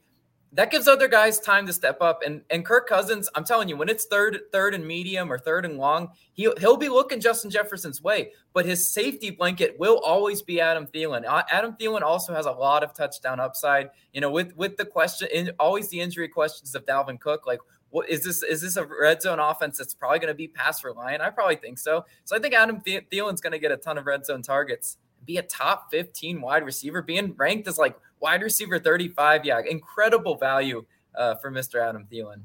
That 0.52 0.70
gives 0.70 0.86
other 0.86 1.08
guys 1.08 1.40
time 1.40 1.66
to 1.66 1.72
step 1.72 2.00
up. 2.00 2.20
And 2.24 2.42
and 2.50 2.64
Kirk 2.64 2.86
Cousins, 2.86 3.28
I'm 3.34 3.44
telling 3.44 3.68
you, 3.68 3.76
when 3.76 3.88
it's 3.88 4.04
third, 4.04 4.38
third 4.52 4.74
and 4.74 4.86
medium 4.86 5.32
or 5.32 5.38
third 5.38 5.64
and 5.64 5.78
long, 5.78 6.10
he'll 6.34 6.54
he'll 6.58 6.76
be 6.76 6.88
looking 6.88 7.20
Justin 7.20 7.50
Jefferson's 7.50 8.02
way. 8.02 8.30
But 8.52 8.66
his 8.66 8.92
safety 8.92 9.30
blanket 9.30 9.76
will 9.80 9.98
always 10.04 10.42
be 10.42 10.60
Adam 10.60 10.86
Thielen. 10.86 11.24
Adam 11.50 11.76
Thielen 11.80 12.02
also 12.02 12.34
has 12.34 12.46
a 12.46 12.52
lot 12.52 12.84
of 12.84 12.94
touchdown 12.94 13.40
upside. 13.40 13.90
You 14.12 14.20
know, 14.20 14.30
with 14.30 14.54
with 14.54 14.76
the 14.76 14.84
question, 14.84 15.50
always 15.58 15.88
the 15.88 16.00
injury 16.00 16.28
questions 16.28 16.74
of 16.76 16.84
Dalvin 16.84 17.18
Cook, 17.18 17.48
like 17.48 17.58
what 17.94 18.10
is 18.10 18.24
this? 18.24 18.42
Is 18.42 18.60
this 18.60 18.76
a 18.76 18.84
red 18.84 19.22
zone 19.22 19.38
offense 19.38 19.78
that's 19.78 19.94
probably 19.94 20.18
going 20.18 20.32
to 20.32 20.34
be 20.34 20.48
pass 20.48 20.82
reliant? 20.82 21.22
I 21.22 21.30
probably 21.30 21.54
think 21.54 21.78
so. 21.78 22.04
So 22.24 22.34
I 22.34 22.40
think 22.40 22.52
Adam 22.52 22.80
Thielen's 22.80 23.40
going 23.40 23.52
to 23.52 23.58
get 23.60 23.70
a 23.70 23.76
ton 23.76 23.98
of 23.98 24.04
red 24.04 24.26
zone 24.26 24.42
targets, 24.42 24.98
be 25.24 25.36
a 25.36 25.42
top 25.42 25.92
15 25.92 26.40
wide 26.40 26.64
receiver, 26.64 27.02
being 27.02 27.34
ranked 27.36 27.68
as 27.68 27.78
like 27.78 27.96
wide 28.18 28.42
receiver 28.42 28.80
35. 28.80 29.44
Yeah, 29.44 29.60
incredible 29.64 30.36
value 30.36 30.84
uh, 31.14 31.36
for 31.36 31.52
Mr. 31.52 31.80
Adam 31.80 32.04
Thielen. 32.12 32.42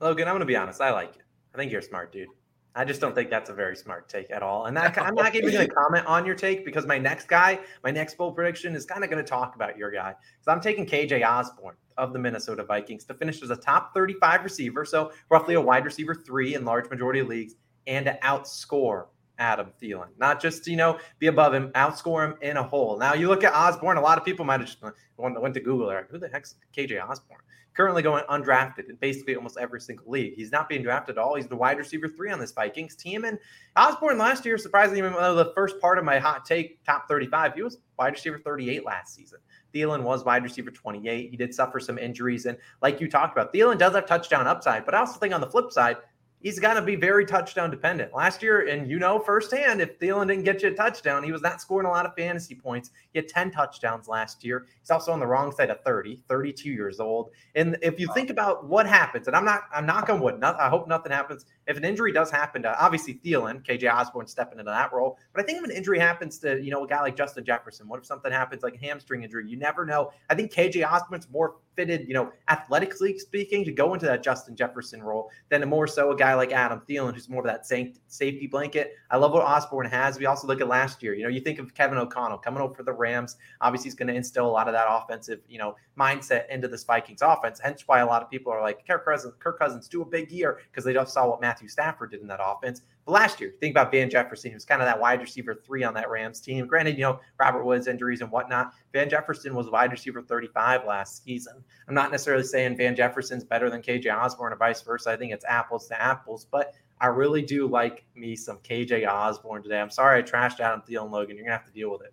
Logan, 0.00 0.26
I'm 0.26 0.32
going 0.32 0.40
to 0.40 0.46
be 0.46 0.56
honest. 0.56 0.80
I 0.80 0.90
like 0.90 1.14
it. 1.14 1.22
I 1.54 1.58
think 1.58 1.70
you're 1.70 1.82
a 1.82 1.84
smart 1.84 2.10
dude. 2.10 2.26
I 2.74 2.84
just 2.84 3.00
don't 3.00 3.14
think 3.14 3.30
that's 3.30 3.50
a 3.50 3.54
very 3.54 3.74
smart 3.74 4.08
take 4.08 4.30
at 4.30 4.42
all. 4.42 4.66
And 4.66 4.76
that, 4.76 4.96
I'm 4.98 5.14
not 5.14 5.34
even 5.34 5.50
going 5.50 5.66
to 5.66 5.74
comment 5.74 6.06
on 6.06 6.24
your 6.24 6.36
take 6.36 6.64
because 6.64 6.86
my 6.86 6.98
next 6.98 7.26
guy, 7.26 7.58
my 7.82 7.90
next 7.90 8.16
bold 8.16 8.36
prediction 8.36 8.76
is 8.76 8.86
kind 8.86 9.02
of 9.02 9.10
going 9.10 9.22
to 9.22 9.28
talk 9.28 9.56
about 9.56 9.76
your 9.76 9.90
guy. 9.90 10.14
So 10.40 10.52
I'm 10.52 10.60
taking 10.60 10.86
KJ 10.86 11.26
Osborn 11.26 11.74
of 11.96 12.12
the 12.12 12.18
Minnesota 12.18 12.62
Vikings 12.62 13.04
to 13.06 13.14
finish 13.14 13.42
as 13.42 13.50
a 13.50 13.56
top 13.56 13.92
35 13.92 14.44
receiver. 14.44 14.84
So 14.84 15.12
roughly 15.30 15.54
a 15.54 15.60
wide 15.60 15.84
receiver 15.84 16.14
three 16.14 16.54
in 16.54 16.64
large 16.64 16.88
majority 16.90 17.20
of 17.20 17.28
leagues 17.28 17.54
and 17.86 18.06
to 18.06 18.18
outscore 18.22 19.06
Adam 19.40 19.72
Thielen. 19.82 20.08
Not 20.18 20.40
just, 20.40 20.66
you 20.68 20.76
know, 20.76 20.98
be 21.18 21.26
above 21.26 21.52
him, 21.52 21.70
outscore 21.70 22.24
him 22.24 22.34
in 22.42 22.56
a 22.56 22.62
hole. 22.62 22.96
Now 22.98 23.14
you 23.14 23.26
look 23.26 23.42
at 23.42 23.52
Osborn, 23.52 23.96
a 23.96 24.00
lot 24.00 24.18
of 24.18 24.24
people 24.24 24.44
might 24.44 24.60
have 24.60 24.68
just 24.68 24.82
went 25.16 25.54
to 25.54 25.60
Google, 25.60 25.88
like, 25.88 26.08
who 26.08 26.18
the 26.18 26.28
heck's 26.28 26.54
KJ 26.76 27.02
Osborn? 27.02 27.40
currently 27.74 28.02
going 28.02 28.24
undrafted 28.24 28.88
in 28.88 28.96
basically 28.96 29.34
almost 29.36 29.56
every 29.58 29.80
single 29.80 30.10
league. 30.10 30.34
He's 30.34 30.52
not 30.52 30.68
being 30.68 30.82
drafted 30.82 31.16
at 31.16 31.22
all. 31.22 31.36
He's 31.36 31.46
the 31.46 31.56
wide 31.56 31.78
receiver 31.78 32.08
three 32.08 32.30
on 32.30 32.38
this 32.38 32.52
Vikings 32.52 32.96
team. 32.96 33.24
And 33.24 33.38
Osborn 33.76 34.18
last 34.18 34.44
year, 34.44 34.58
surprisingly, 34.58 34.98
even 34.98 35.12
though 35.12 35.34
the 35.34 35.52
first 35.54 35.80
part 35.80 35.98
of 35.98 36.04
my 36.04 36.18
hot 36.18 36.44
take, 36.44 36.84
top 36.84 37.08
35, 37.08 37.54
he 37.54 37.62
was 37.62 37.78
wide 37.98 38.12
receiver 38.12 38.38
38 38.38 38.84
last 38.84 39.14
season. 39.14 39.38
Thielen 39.72 40.02
was 40.02 40.24
wide 40.24 40.42
receiver 40.42 40.70
28. 40.70 41.30
He 41.30 41.36
did 41.36 41.54
suffer 41.54 41.78
some 41.78 41.96
injuries. 41.96 42.46
And 42.46 42.58
like 42.82 43.00
you 43.00 43.08
talked 43.08 43.32
about, 43.32 43.54
Thielen 43.54 43.78
does 43.78 43.94
have 43.94 44.06
touchdown 44.06 44.46
upside. 44.46 44.84
But 44.84 44.94
I 44.94 44.98
also 44.98 45.18
think 45.18 45.32
on 45.32 45.40
the 45.40 45.50
flip 45.50 45.70
side, 45.70 45.96
he's 46.40 46.58
got 46.58 46.74
to 46.74 46.82
be 46.82 46.96
very 46.96 47.24
touchdown 47.24 47.70
dependent. 47.70 48.14
Last 48.14 48.42
year, 48.42 48.66
and 48.66 48.90
you 48.90 48.98
know 48.98 49.18
firsthand, 49.18 49.80
if 49.80 49.98
Thielen 49.98 50.28
didn't 50.28 50.44
get 50.44 50.62
you 50.62 50.68
a 50.68 50.74
touchdown, 50.74 51.22
he 51.22 51.32
was 51.32 51.42
not 51.42 51.60
scoring 51.60 51.86
a 51.86 51.90
lot 51.90 52.06
of 52.06 52.14
fantasy 52.16 52.54
points. 52.54 52.90
He 53.12 53.18
had 53.18 53.28
10 53.28 53.50
touchdowns 53.50 54.08
last 54.08 54.44
year. 54.44 54.66
He's 54.80 54.90
also 54.90 55.12
on 55.12 55.20
the 55.20 55.26
wrong 55.26 55.52
side 55.52 55.70
of 55.70 55.80
30, 55.84 56.22
32 56.28 56.70
years 56.70 57.00
old. 57.00 57.30
And 57.54 57.76
if 57.82 58.00
you 58.00 58.08
think 58.14 58.30
about 58.30 58.66
what 58.66 58.86
happens, 58.86 59.26
and 59.26 59.36
I'm 59.36 59.44
not, 59.44 59.62
I'm 59.72 59.86
not 59.86 60.06
going 60.06 60.20
to 60.20 60.38
not, 60.38 60.58
I 60.58 60.68
hope 60.68 60.88
nothing 60.88 61.12
happens. 61.12 61.46
If 61.66 61.76
an 61.76 61.84
injury 61.84 62.12
does 62.12 62.30
happen 62.30 62.62
to 62.62 62.82
obviously 62.82 63.20
Thielen, 63.24 63.64
KJ 63.64 63.92
Osborn 63.92 64.26
stepping 64.26 64.58
into 64.58 64.70
that 64.70 64.92
role, 64.92 65.18
but 65.32 65.42
I 65.42 65.46
think 65.46 65.58
if 65.58 65.64
an 65.64 65.70
injury 65.70 65.98
happens 65.98 66.38
to, 66.38 66.60
you 66.60 66.70
know, 66.70 66.84
a 66.84 66.88
guy 66.88 67.00
like 67.00 67.16
Justin 67.16 67.44
Jefferson, 67.44 67.86
what 67.86 67.98
if 68.00 68.06
something 68.06 68.32
happens 68.32 68.62
like 68.62 68.74
a 68.74 68.78
hamstring 68.78 69.22
injury? 69.22 69.48
You 69.48 69.56
never 69.56 69.84
know. 69.84 70.10
I 70.28 70.34
think 70.34 70.52
KJ 70.52 70.90
Osborn's 70.90 71.28
more 71.30 71.56
fitted, 71.80 72.06
you 72.06 72.12
know, 72.12 72.30
athletically 72.48 73.18
speaking, 73.18 73.64
to 73.64 73.72
go 73.72 73.94
into 73.94 74.04
that 74.04 74.22
Justin 74.22 74.54
Jefferson 74.54 75.02
role 75.02 75.30
than 75.48 75.62
a 75.62 75.66
more 75.66 75.86
so 75.86 76.10
a 76.10 76.16
guy 76.16 76.34
like 76.34 76.52
Adam 76.52 76.82
Thielen, 76.86 77.14
who's 77.14 77.30
more 77.30 77.40
of 77.40 77.46
that 77.46 77.66
safety 77.66 78.46
blanket. 78.46 78.92
I 79.10 79.16
love 79.16 79.32
what 79.32 79.42
Osborn 79.42 79.86
has. 79.86 80.18
We 80.18 80.26
also 80.26 80.46
look 80.46 80.60
at 80.60 80.68
last 80.68 81.02
year. 81.02 81.14
You 81.14 81.22
know, 81.22 81.30
you 81.30 81.40
think 81.40 81.58
of 81.58 81.72
Kevin 81.74 81.96
O'Connell 81.96 82.36
coming 82.36 82.60
over 82.60 82.74
for 82.74 82.82
the 82.82 82.92
Rams. 82.92 83.38
Obviously, 83.62 83.88
he's 83.88 83.94
going 83.94 84.08
to 84.08 84.14
instill 84.14 84.46
a 84.46 84.52
lot 84.52 84.68
of 84.68 84.74
that 84.74 84.88
offensive, 84.90 85.40
you 85.48 85.58
know, 85.58 85.74
mindset 85.98 86.50
into 86.50 86.68
this 86.68 86.84
Vikings 86.84 87.22
offense. 87.22 87.58
Hence 87.58 87.84
why 87.86 88.00
a 88.00 88.06
lot 88.06 88.22
of 88.22 88.30
people 88.30 88.52
are 88.52 88.60
like, 88.60 88.86
Kirk 88.86 89.06
Cousins, 89.06 89.32
Kirk 89.38 89.58
Cousins 89.58 89.88
do 89.88 90.02
a 90.02 90.06
big 90.06 90.30
year 90.30 90.60
because 90.70 90.84
they 90.84 90.92
just 90.92 91.14
saw 91.14 91.30
what 91.30 91.40
Matthew 91.40 91.68
Stafford 91.68 92.10
did 92.10 92.20
in 92.20 92.26
that 92.26 92.40
offense. 92.44 92.82
But 93.06 93.12
last 93.12 93.40
year, 93.40 93.54
think 93.60 93.72
about 93.72 93.90
Van 93.90 94.10
Jefferson. 94.10 94.50
He 94.50 94.54
was 94.54 94.64
kind 94.64 94.82
of 94.82 94.86
that 94.86 95.00
wide 95.00 95.20
receiver 95.20 95.54
three 95.54 95.84
on 95.84 95.94
that 95.94 96.10
Rams 96.10 96.40
team. 96.40 96.66
Granted, 96.66 96.96
you 96.96 97.04
know, 97.04 97.20
Robert 97.38 97.64
Woods 97.64 97.86
injuries 97.86 98.20
and 98.20 98.30
whatnot. 98.30 98.72
Van 98.92 99.08
Jefferson 99.08 99.54
was 99.54 99.70
wide 99.70 99.90
receiver 99.90 100.22
35 100.22 100.84
last 100.86 101.24
season. 101.24 101.54
I'm 101.88 101.94
not 101.94 102.10
necessarily 102.10 102.44
saying 102.44 102.76
Van 102.76 102.94
Jefferson's 102.94 103.44
better 103.44 103.70
than 103.70 103.82
KJ 103.82 104.14
Osborn 104.14 104.52
or 104.52 104.56
vice 104.56 104.82
versa. 104.82 105.10
I 105.10 105.16
think 105.16 105.32
it's 105.32 105.44
apples 105.44 105.88
to 105.88 106.00
apples, 106.00 106.46
but 106.50 106.74
I 107.00 107.06
really 107.06 107.42
do 107.42 107.66
like 107.66 108.04
me 108.14 108.36
some 108.36 108.58
KJ 108.58 109.08
Osborn 109.08 109.62
today. 109.62 109.80
I'm 109.80 109.90
sorry 109.90 110.18
I 110.18 110.22
trashed 110.22 110.60
Adam 110.60 110.82
Thielen 110.88 111.10
Logan. 111.10 111.36
You're 111.36 111.46
gonna 111.46 111.56
have 111.56 111.66
to 111.66 111.72
deal 111.72 111.90
with 111.90 112.02
it. 112.02 112.12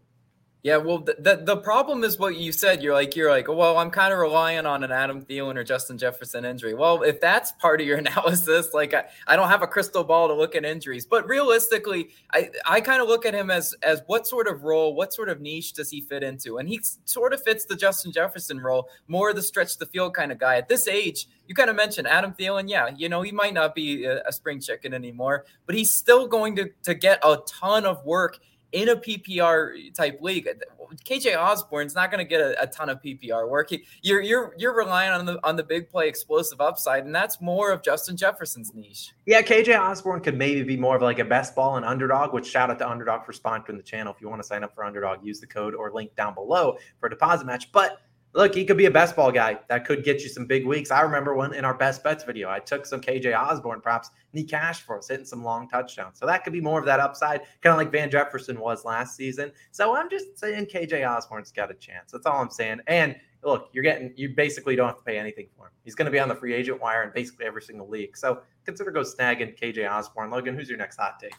Yeah, 0.64 0.78
well, 0.78 0.98
the, 0.98 1.16
the, 1.20 1.36
the 1.44 1.58
problem 1.58 2.04
is 2.04 2.18
what 2.18 2.36
you 2.36 2.52
said. 2.52 2.82
You're 2.82 2.94
like 2.94 3.16
you're 3.16 3.30
like, 3.30 3.48
well, 3.48 3.78
I'm 3.78 3.92
kind 3.92 4.12
of 4.12 4.20
relying 4.20 4.66
on 4.66 4.84
an 4.84 4.92
Adam 4.92 5.22
Thielen 5.24 5.56
or 5.56 5.64
Justin 5.64 6.00
Jefferson 6.00 6.46
injury. 6.46 6.74
Well, 6.74 7.04
if 7.04 7.22
that's 7.22 7.52
part 7.54 7.80
of 7.80 7.86
your 7.86 7.98
analysis, 8.06 8.74
like 8.74 8.94
I, 8.94 9.06
I 9.28 9.36
don't 9.36 9.50
have 9.50 9.62
a 9.62 9.68
crystal 9.68 10.04
ball 10.04 10.28
to 10.28 10.34
look 10.34 10.56
at 10.56 10.66
injuries, 10.66 11.06
but 11.06 11.28
realistically, 11.28 12.10
I 12.34 12.50
I 12.66 12.82
kind 12.82 13.02
of 13.02 13.08
look 13.08 13.26
at 13.26 13.36
him 13.36 13.52
as 13.52 13.76
as 13.84 14.02
what 14.08 14.26
sort 14.26 14.48
of 14.48 14.64
role, 14.64 14.96
what 14.96 15.14
sort 15.14 15.30
of 15.30 15.40
niche 15.40 15.74
does 15.74 15.92
he 15.92 16.02
fit 16.02 16.24
into, 16.24 16.58
and 16.58 16.68
he 16.68 16.82
sort 17.06 17.34
of 17.34 17.44
fits 17.44 17.66
the 17.66 17.76
Justin 17.76 18.12
Jefferson 18.12 18.60
role, 18.60 18.90
more 19.08 19.34
the 19.34 19.44
stretch 19.44 19.78
the 19.78 19.86
field 19.86 20.16
kind 20.16 20.32
of 20.32 20.40
guy. 20.40 20.58
At 20.58 20.68
this 20.68 20.88
age, 20.88 21.28
you 21.48 21.54
kind 21.54 21.70
of 21.70 21.76
mentioned 21.76 22.08
Adam 22.08 22.34
Thielen. 22.34 22.68
Yeah, 22.68 22.90
you 22.96 23.10
know 23.10 23.22
he 23.22 23.32
might 23.32 23.54
not 23.54 23.76
be 23.76 24.06
a, 24.06 24.24
a 24.24 24.34
spring 24.34 24.60
chicken 24.60 24.94
anymore, 24.94 25.46
but 25.68 25.76
he's 25.76 25.92
still 25.92 26.28
going 26.28 26.56
to 26.56 26.72
to 26.84 26.96
get 26.96 27.20
a 27.24 27.38
ton 27.48 27.86
of 27.86 28.04
work 28.04 28.40
in 28.72 28.90
a 28.90 28.96
PPR 28.96 29.94
type 29.94 30.20
league. 30.22 30.48
KJ 31.06 31.38
Osborn's 31.38 31.96
not 31.96 32.12
going 32.12 32.24
to 32.24 32.30
get 32.30 32.42
a, 32.42 32.62
a, 32.62 32.68
ton 32.68 32.90
of 32.90 33.02
PPR 33.02 33.50
work. 33.50 33.70
He, 33.70 33.86
you're 34.02 34.22
you're 34.22 34.54
you're 34.58 34.76
relying 34.76 35.12
on 35.12 35.26
the 35.26 35.40
on 35.46 35.56
the 35.56 35.64
big 35.64 35.90
play 35.90 36.08
explosive 36.08 36.62
upside, 36.62 37.06
and 37.06 37.14
that's 37.14 37.42
more 37.42 37.72
of 37.72 37.82
Justin 37.82 38.16
Jefferson's 38.16 38.74
niche. 38.74 39.14
Yeah, 39.26 39.42
KJ 39.42 39.80
Osborn 39.80 40.22
could 40.22 40.38
maybe 40.38 40.64
be 40.64 40.78
more 40.78 40.96
of 40.96 41.02
like 41.02 41.20
a 41.20 41.26
best 41.26 41.56
ball 41.56 41.78
and 41.78 41.86
underdog. 41.86 42.34
Which 42.34 42.48
shout 42.48 42.70
out 42.70 42.80
to 42.80 42.90
Underdog 42.90 43.26
for 43.26 43.34
sponsoring 43.34 43.78
the 43.78 43.84
channel. 43.84 44.14
If 44.14 44.22
you 44.22 44.30
want 44.30 44.42
to 44.42 44.48
sign 44.48 44.64
up 44.64 44.74
for 44.74 44.84
Underdog, 44.84 45.26
use 45.26 45.40
the 45.40 45.48
code 45.48 45.76
or 45.76 45.92
link 45.92 46.16
down 46.16 46.34
below 46.34 46.78
for 47.00 47.08
a 47.08 47.10
deposit 47.10 47.46
match. 47.46 47.72
But 47.72 48.02
look, 48.38 48.54
he 48.54 48.64
could 48.64 48.78
be 48.78 48.86
a 48.86 48.92
best 48.92 49.16
ball 49.16 49.32
guy 49.32 49.58
that 49.68 49.84
could 49.84 50.04
get 50.04 50.22
you 50.22 50.30
some 50.30 50.46
big 50.46 50.64
weeks. 50.64 50.92
I 50.92 51.02
remember 51.02 51.34
when 51.34 51.54
in 51.54 51.66
our 51.66 51.74
best 51.74 52.04
bets 52.04 52.24
video, 52.24 52.52
I 52.52 52.60
took 52.60 52.86
some 52.86 53.02
KJ 53.02 53.36
Osborn 53.36 53.82
props 53.82 54.12
and 54.32 54.40
he 54.40 54.46
cashed 54.46 54.84
for 54.84 55.00
us, 55.00 55.08
hitting 55.08 55.26
some 55.26 55.44
long 55.44 55.68
touchdowns. 55.68 56.20
So 56.20 56.28
that 56.28 56.44
could 56.44 56.54
be 56.54 56.62
more 56.62 56.80
of 56.80 56.86
that 56.86 57.00
upside, 57.00 57.42
kind 57.62 57.72
of 57.72 57.78
like 57.78 57.92
Van 57.92 58.12
Jefferson 58.12 58.60
was 58.60 58.86
last 58.86 59.16
season. 59.16 59.52
So 59.72 59.96
I'm 59.96 60.08
just 60.08 60.38
saying 60.38 60.68
KJ 60.68 61.10
Osborn's 61.10 61.52
got 61.52 61.72
a 61.72 61.74
chance. 61.74 62.12
That's 62.12 62.28
all 62.28 62.40
I'm 62.40 62.52
saying. 62.52 62.80
And 62.86 63.16
look, 63.44 63.70
you're 63.74 63.84
getting, 63.84 64.14
you 64.16 64.30
basically 64.30 64.76
don't 64.76 64.88
have 64.88 65.00
to 65.00 65.04
pay 65.04 65.18
anything 65.18 65.48
for 65.58 65.66
him. 65.66 65.72
He's 65.84 65.96
going 65.96 66.06
to 66.06 66.12
be 66.12 66.20
on 66.20 66.30
the 66.30 66.36
free 66.36 66.54
agent 66.54 66.80
wire 66.80 67.02
in 67.02 67.12
basically 67.16 67.48
every 67.48 67.64
single 67.64 67.90
league. 67.90 68.16
So 68.16 68.42
consider 68.66 68.92
go 68.92 69.02
snagging 69.02 69.60
KJ 69.60 69.90
Osborn. 69.90 70.30
Logan, 70.30 70.56
who's 70.56 70.70
your 70.70 70.78
next 70.78 70.98
hot 70.98 71.20
take? 71.20 71.34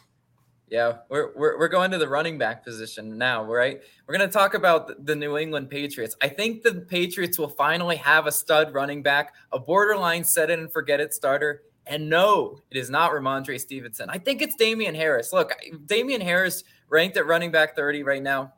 Yeah, 0.70 0.98
we're, 1.08 1.32
we're, 1.34 1.58
we're 1.58 1.68
going 1.68 1.90
to 1.92 1.98
the 1.98 2.08
running 2.08 2.36
back 2.36 2.62
position 2.62 3.16
now, 3.16 3.44
right? 3.44 3.80
We're 4.06 4.16
going 4.16 4.28
to 4.28 4.32
talk 4.32 4.54
about 4.54 5.06
the 5.06 5.16
New 5.16 5.38
England 5.38 5.70
Patriots. 5.70 6.14
I 6.20 6.28
think 6.28 6.62
the 6.62 6.74
Patriots 6.74 7.38
will 7.38 7.48
finally 7.48 7.96
have 7.96 8.26
a 8.26 8.32
stud 8.32 8.74
running 8.74 9.02
back, 9.02 9.34
a 9.52 9.58
borderline 9.58 10.24
set 10.24 10.50
it 10.50 10.58
and 10.58 10.70
forget 10.70 11.00
it 11.00 11.14
starter. 11.14 11.62
And 11.86 12.10
no, 12.10 12.60
it 12.70 12.76
is 12.76 12.90
not 12.90 13.12
Rhamondre 13.12 13.58
Stevenson. 13.58 14.10
I 14.10 14.18
think 14.18 14.42
it's 14.42 14.56
Damien 14.56 14.94
Harris. 14.94 15.32
Look, 15.32 15.54
Damien 15.86 16.20
Harris 16.20 16.64
ranked 16.90 17.16
at 17.16 17.26
running 17.26 17.50
back 17.50 17.74
30 17.74 18.02
right 18.02 18.22
now. 18.22 18.52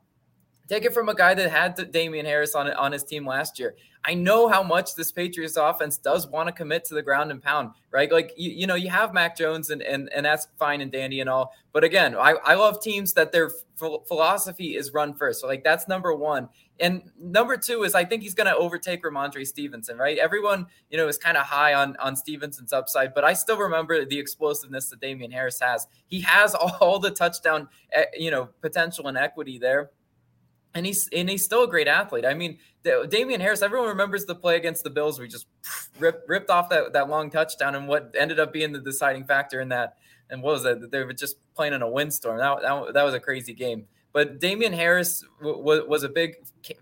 Take 0.67 0.83
it 0.83 0.93
from 0.93 1.07
a 1.07 1.15
guy 1.15 1.33
that 1.33 1.49
had 1.49 1.91
Damien 1.91 2.25
Harris 2.25 2.55
on 2.55 2.71
on 2.71 2.91
his 2.91 3.03
team 3.03 3.25
last 3.25 3.59
year. 3.59 3.75
I 4.03 4.15
know 4.15 4.47
how 4.47 4.63
much 4.63 4.95
this 4.95 5.11
Patriots 5.11 5.57
offense 5.57 5.97
does 5.97 6.27
want 6.27 6.47
to 6.47 6.53
commit 6.53 6.85
to 6.85 6.95
the 6.95 7.03
ground 7.03 7.31
and 7.31 7.41
pound, 7.41 7.71
right? 7.91 8.11
Like 8.11 8.33
you, 8.35 8.49
you 8.49 8.67
know, 8.67 8.75
you 8.75 8.89
have 8.89 9.13
Mac 9.13 9.37
Jones 9.37 9.69
and 9.69 9.81
and 9.81 10.09
and 10.13 10.25
that's 10.25 10.47
fine 10.57 10.81
and 10.81 10.91
dandy 10.91 11.19
and 11.19 11.29
all. 11.29 11.53
But 11.71 11.83
again, 11.83 12.15
I, 12.15 12.31
I 12.43 12.55
love 12.55 12.81
teams 12.81 13.13
that 13.13 13.31
their 13.31 13.51
philosophy 13.77 14.75
is 14.75 14.91
run 14.91 15.13
first. 15.13 15.41
So 15.41 15.47
like 15.47 15.63
that's 15.63 15.87
number 15.87 16.13
one. 16.15 16.49
And 16.79 17.03
number 17.19 17.57
two 17.57 17.83
is 17.83 17.93
I 17.93 18.03
think 18.03 18.23
he's 18.23 18.33
going 18.33 18.47
to 18.47 18.55
overtake 18.55 19.03
Rhamondre 19.03 19.45
Stevenson, 19.45 19.97
right? 19.97 20.17
Everyone, 20.17 20.65
you 20.89 20.97
know, 20.97 21.07
is 21.07 21.19
kind 21.19 21.37
of 21.37 21.43
high 21.43 21.75
on 21.75 21.95
on 21.97 22.15
Stevenson's 22.15 22.73
upside, 22.73 23.13
but 23.13 23.23
I 23.23 23.33
still 23.33 23.57
remember 23.57 24.03
the 24.03 24.17
explosiveness 24.17 24.89
that 24.89 24.99
Damien 24.99 25.31
Harris 25.31 25.59
has. 25.59 25.85
He 26.07 26.21
has 26.21 26.55
all 26.81 26.97
the 26.97 27.11
touchdown, 27.11 27.67
eh, 27.93 28.05
you 28.17 28.31
know, 28.31 28.49
potential 28.61 29.07
and 29.07 29.17
equity 29.17 29.59
there 29.59 29.91
and 30.73 30.85
he's 30.85 31.09
and 31.11 31.29
he's 31.29 31.43
still 31.43 31.63
a 31.63 31.67
great 31.67 31.87
athlete. 31.87 32.25
I 32.25 32.33
mean, 32.33 32.59
Damien 33.09 33.41
Harris. 33.41 33.61
Everyone 33.61 33.89
remembers 33.89 34.25
the 34.25 34.35
play 34.35 34.55
against 34.55 34.83
the 34.83 34.89
Bills. 34.89 35.19
We 35.19 35.27
just 35.27 35.47
ripped 35.99 36.27
ripped 36.27 36.49
off 36.49 36.69
that 36.69 36.93
that 36.93 37.09
long 37.09 37.29
touchdown, 37.29 37.75
and 37.75 37.87
what 37.87 38.15
ended 38.17 38.39
up 38.39 38.53
being 38.53 38.71
the 38.71 38.79
deciding 38.79 39.25
factor 39.25 39.61
in 39.61 39.69
that. 39.69 39.97
And 40.29 40.41
what 40.41 40.53
was 40.53 40.63
that? 40.63 40.91
They 40.91 41.03
were 41.03 41.11
just 41.11 41.35
playing 41.55 41.73
in 41.73 41.81
a 41.81 41.89
windstorm. 41.89 42.37
That 42.37 42.61
that, 42.61 42.93
that 42.93 43.03
was 43.03 43.13
a 43.13 43.19
crazy 43.19 43.53
game. 43.53 43.85
But 44.13 44.39
Damien 44.39 44.73
Harris 44.73 45.23
w- 45.41 45.87
was 45.87 46.03
a 46.03 46.09
big 46.09 46.35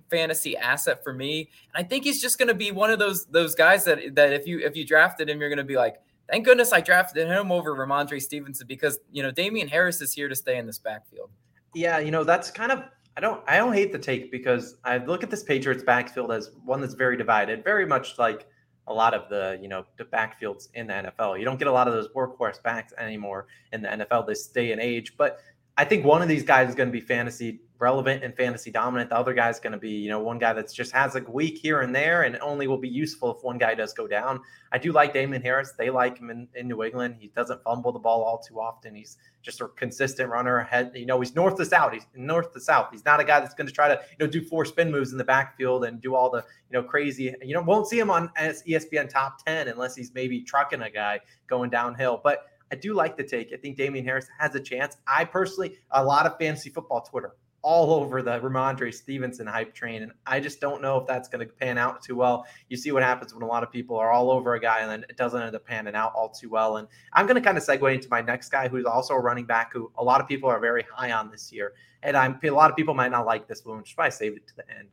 fantasy 0.10 0.58
asset 0.58 1.04
for 1.04 1.14
me, 1.14 1.50
and 1.74 1.86
I 1.86 1.88
think 1.88 2.04
he's 2.04 2.22
just 2.22 2.40
going 2.40 2.48
to 2.48 2.56
be 2.56 2.72
one 2.72 2.90
of 2.90 3.00
those 3.00 3.26
those 3.26 3.56
guys 3.56 3.86
that 3.86 4.16
that 4.16 4.34
if 4.34 4.48
you 4.48 4.60
if 4.60 4.76
you 4.76 4.86
drafted 4.86 5.30
him, 5.30 5.40
you're 5.40 5.50
going 5.50 5.58
to 5.58 5.64
be 5.64 5.76
like, 5.76 5.98
thank 6.30 6.46
goodness 6.46 6.74
I 6.74 6.82
drafted 6.82 7.28
him 7.28 7.52
over 7.52 7.76
Rhamondre 7.76 8.22
Stevenson 8.22 8.68
because 8.68 9.00
you 9.12 9.24
know 9.24 9.32
Damien 9.32 9.68
Harris 9.68 10.02
is 10.02 10.14
here 10.14 10.28
to 10.28 10.36
stay 10.36 10.58
in 10.58 10.66
this 10.66 10.80
backfield. 10.80 11.30
Yeah, 11.74 12.00
you 12.00 12.10
know 12.10 12.24
that's 12.24 12.50
kind 12.50 12.72
of 12.72 12.84
I 13.20 13.22
don't 13.22 13.44
I 13.50 13.58
don't 13.58 13.74
hate 13.74 13.92
the 13.92 14.00
take 14.00 14.32
because 14.32 14.78
I 14.86 15.00
look 15.00 15.24
at 15.24 15.30
this 15.30 15.44
Patriots 15.44 15.84
backfield 15.84 16.32
as 16.32 16.52
one 16.64 16.80
that's 16.80 16.94
very 16.94 17.18
divided, 17.18 17.66
very 17.66 17.86
much 17.86 18.18
like 18.18 18.48
a 18.88 18.94
lot 18.94 19.14
of 19.14 19.28
the 19.28 19.60
you 19.62 19.68
know 19.68 19.84
the 19.98 20.06
backfields 20.06 20.70
in 20.74 20.88
the 20.88 20.94
NFL. 20.94 21.38
You 21.38 21.44
don't 21.44 21.60
get 21.60 21.68
a 21.68 21.72
lot 21.72 21.90
of 21.90 21.94
those 21.94 22.08
workhorse 22.16 22.64
backs 22.64 22.94
anymore 22.98 23.48
in 23.74 23.82
the 23.82 23.90
NFL 23.90 24.26
this 24.26 24.48
day 24.48 24.72
and 24.72 24.80
age. 24.80 25.18
But 25.18 25.42
I 25.80 25.86
think 25.86 26.04
one 26.04 26.22
of 26.22 26.28
these 26.28 26.44
guys 26.44 26.68
is 26.68 26.76
going 26.76 26.90
to 26.90 26.92
be 26.92 27.00
fantasy 27.00 27.62
relevant 27.80 28.22
and 28.22 28.36
fantasy 28.36 28.70
dominant. 28.70 29.12
The 29.12 29.16
other 29.16 29.34
guy 29.34 29.48
is 29.48 29.62
going 29.62 29.72
to 29.72 29.80
be, 29.80 29.92
you 29.92 30.10
know, 30.10 30.20
one 30.20 30.38
guy 30.38 30.52
that's 30.52 30.74
just 30.74 30.92
has 30.92 31.16
a 31.16 31.22
week 31.22 31.58
here 31.58 31.80
and 31.80 31.96
there 31.96 32.24
and 32.24 32.38
only 32.42 32.68
will 32.68 32.78
be 32.78 32.90
useful 32.90 33.34
if 33.34 33.42
one 33.46 33.58
guy 33.58 33.76
does 33.76 33.94
go 33.94 34.06
down. 34.06 34.42
I 34.74 34.78
do 34.78 34.92
like 34.92 35.14
Damien 35.14 35.42
Harris. 35.42 35.72
They 35.78 35.90
like 35.90 36.18
him 36.18 36.32
in, 36.32 36.50
in 36.54 36.68
New 36.68 36.84
England. 36.84 37.16
He 37.18 37.30
doesn't 37.30 37.64
fumble 37.64 37.94
the 37.94 38.00
ball 38.00 38.24
all 38.24 38.40
too 38.40 38.60
often. 38.60 38.94
He's 38.94 39.16
just 39.42 39.62
a 39.62 39.70
consistent 39.70 40.30
runner 40.30 40.58
ahead. 40.58 40.92
You 40.96 41.06
know, 41.06 41.22
he's 41.22 41.34
north 41.34 41.56
to 41.56 41.66
south. 41.66 41.94
He's 41.94 42.06
north 42.14 42.52
to 42.52 42.60
south. 42.60 42.90
He's 42.92 43.06
not 43.06 43.22
a 43.22 43.24
guy 43.24 43.40
that's 43.40 43.56
going 43.56 43.68
to 43.68 43.74
try 43.74 43.88
to, 43.88 44.02
you 44.20 44.26
know, 44.26 44.30
do 44.30 44.44
four 44.44 44.66
spin 44.66 44.92
moves 44.92 45.14
in 45.14 45.18
the 45.18 45.24
backfield 45.24 45.86
and 45.86 46.02
do 46.02 46.14
all 46.14 46.30
the, 46.30 46.44
you 46.70 46.74
know, 46.74 46.84
crazy, 46.84 47.34
you 47.42 47.54
know, 47.54 47.62
won't 47.62 47.88
see 47.88 47.98
him 48.00 48.12
on 48.12 48.30
ESPN 48.38 49.08
top 49.08 49.46
10 49.46 49.70
unless 49.70 49.96
he's 49.96 50.14
maybe 50.14 50.42
trucking 50.42 50.82
a 50.82 50.90
guy 50.90 51.22
going 51.48 51.70
downhill. 51.70 52.20
But 52.22 52.49
I 52.72 52.76
do 52.76 52.94
like 52.94 53.18
the 53.18 53.24
take. 53.24 53.52
I 53.54 53.58
think 53.58 53.78
Damien 53.78 54.06
Harris 54.06 54.28
has 54.38 54.56
a 54.56 54.60
chance. 54.60 54.98
I 55.08 55.26
personally, 55.26 55.78
a 55.92 56.04
lot 56.04 56.26
of 56.26 56.38
fantasy 56.38 56.70
football 56.70 57.02
Twitter 57.02 57.36
all 57.62 57.94
over 57.94 58.22
the 58.22 58.40
Rhamondre 58.40 58.94
Stevenson 58.94 59.46
hype 59.46 59.74
train. 59.74 60.04
And 60.04 60.12
I 60.26 60.40
just 60.40 60.62
don't 60.62 60.82
know 60.82 60.98
if 60.98 61.08
that's 61.08 61.28
going 61.28 61.46
to 61.46 61.54
pan 61.54 61.78
out 61.78 62.02
too 62.02 62.16
well. 62.16 62.46
You 62.70 62.78
see 62.78 62.92
what 62.92 63.04
happens 63.04 63.34
when 63.34 63.44
a 63.44 63.48
lot 63.48 63.64
of 63.64 63.72
people 63.72 63.98
are 63.98 64.12
all 64.12 64.32
over 64.32 64.56
a 64.56 64.60
guy 64.60 64.80
and 64.80 64.90
then 64.90 65.06
it 65.10 65.18
doesn't 65.18 65.42
end 65.42 65.56
up 65.56 65.66
panning 65.66 65.96
out 65.96 66.14
all 66.16 66.30
too 66.30 66.50
well. 66.50 66.78
And 66.78 66.88
I'm 67.14 67.26
going 67.26 67.36
to 67.36 67.42
kind 67.42 67.58
of 67.58 67.64
segue 67.64 67.94
into 67.94 68.08
my 68.10 68.22
next 68.22 68.50
guy 68.50 68.68
who's 68.68 68.86
also 68.86 69.14
a 69.14 69.20
running 69.20 69.46
back 69.46 69.74
who 69.74 69.92
a 69.98 70.04
lot 70.04 70.22
of 70.22 70.28
people 70.28 70.50
are 70.50 70.60
very 70.60 70.86
high 70.94 71.12
on 71.12 71.30
this 71.30 71.52
year. 71.52 71.74
And 72.04 72.16
I'm 72.16 72.40
a 72.42 72.50
lot 72.50 72.70
of 72.70 72.78
people 72.78 72.94
might 72.94 73.12
not 73.12 73.26
like 73.26 73.48
this 73.48 73.66
one, 73.66 73.80
which 73.80 73.92
is 73.92 73.98
why 73.98 74.06
I 74.06 74.10
saved 74.10 74.38
it 74.38 74.48
to 74.48 74.56
the 74.56 74.70
end. 74.78 74.88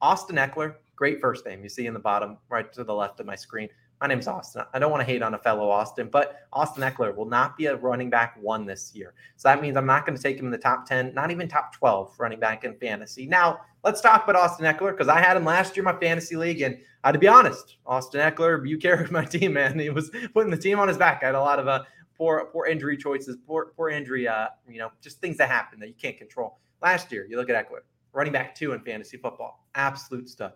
Austin 0.00 0.36
Ekeler, 0.36 0.74
great 0.96 1.20
first 1.20 1.46
name. 1.46 1.62
You 1.62 1.68
see 1.68 1.86
in 1.86 1.94
the 1.94 2.00
bottom 2.00 2.38
right 2.48 2.72
to 2.72 2.84
the 2.84 2.94
left 2.94 3.20
of 3.20 3.26
my 3.26 3.36
screen. 3.36 3.68
My 4.00 4.06
name's 4.06 4.28
Austin. 4.28 4.62
I 4.72 4.78
don't 4.78 4.92
want 4.92 5.00
to 5.00 5.12
hate 5.12 5.22
on 5.22 5.34
a 5.34 5.38
fellow 5.38 5.68
Austin, 5.68 6.08
but 6.08 6.46
Austin 6.52 6.84
Ekeler 6.84 7.16
will 7.16 7.26
not 7.26 7.56
be 7.56 7.66
a 7.66 7.74
running 7.74 8.08
back 8.08 8.36
one 8.40 8.64
this 8.64 8.94
year. 8.94 9.12
So 9.36 9.48
that 9.48 9.60
means 9.60 9.76
I'm 9.76 9.86
not 9.86 10.06
going 10.06 10.16
to 10.16 10.22
take 10.22 10.38
him 10.38 10.44
in 10.46 10.52
the 10.52 10.58
top 10.58 10.86
10, 10.86 11.14
not 11.14 11.32
even 11.32 11.48
top 11.48 11.74
12 11.74 12.14
running 12.16 12.38
back 12.38 12.62
in 12.62 12.76
fantasy. 12.78 13.26
Now, 13.26 13.60
let's 13.82 14.00
talk 14.00 14.22
about 14.22 14.36
Austin 14.36 14.66
Ekeler 14.66 14.92
because 14.92 15.08
I 15.08 15.20
had 15.20 15.36
him 15.36 15.44
last 15.44 15.76
year 15.76 15.86
in 15.86 15.92
my 15.92 15.98
fantasy 15.98 16.36
league. 16.36 16.62
And 16.62 16.78
uh, 17.02 17.10
to 17.10 17.18
be 17.18 17.26
honest, 17.26 17.78
Austin 17.86 18.20
Ekeler, 18.20 18.66
you 18.68 18.78
carried 18.78 19.10
my 19.10 19.24
team, 19.24 19.54
man. 19.54 19.76
He 19.76 19.90
was 19.90 20.10
putting 20.32 20.52
the 20.52 20.56
team 20.56 20.78
on 20.78 20.86
his 20.86 20.96
back. 20.96 21.24
I 21.24 21.26
had 21.26 21.34
a 21.34 21.40
lot 21.40 21.58
of 21.58 21.66
uh, 21.66 21.82
poor, 22.16 22.44
poor 22.52 22.66
injury 22.66 22.96
choices, 22.96 23.36
poor, 23.48 23.72
poor 23.76 23.88
injury, 23.88 24.28
uh, 24.28 24.46
you 24.68 24.78
know, 24.78 24.92
just 25.00 25.20
things 25.20 25.36
that 25.38 25.48
happen 25.48 25.80
that 25.80 25.88
you 25.88 25.94
can't 26.00 26.16
control. 26.16 26.58
Last 26.80 27.10
year, 27.10 27.26
you 27.28 27.36
look 27.36 27.50
at 27.50 27.68
Ekeler, 27.68 27.80
running 28.12 28.32
back 28.32 28.54
two 28.54 28.74
in 28.74 28.80
fantasy 28.80 29.16
football, 29.16 29.66
absolute 29.74 30.28
stuff 30.28 30.52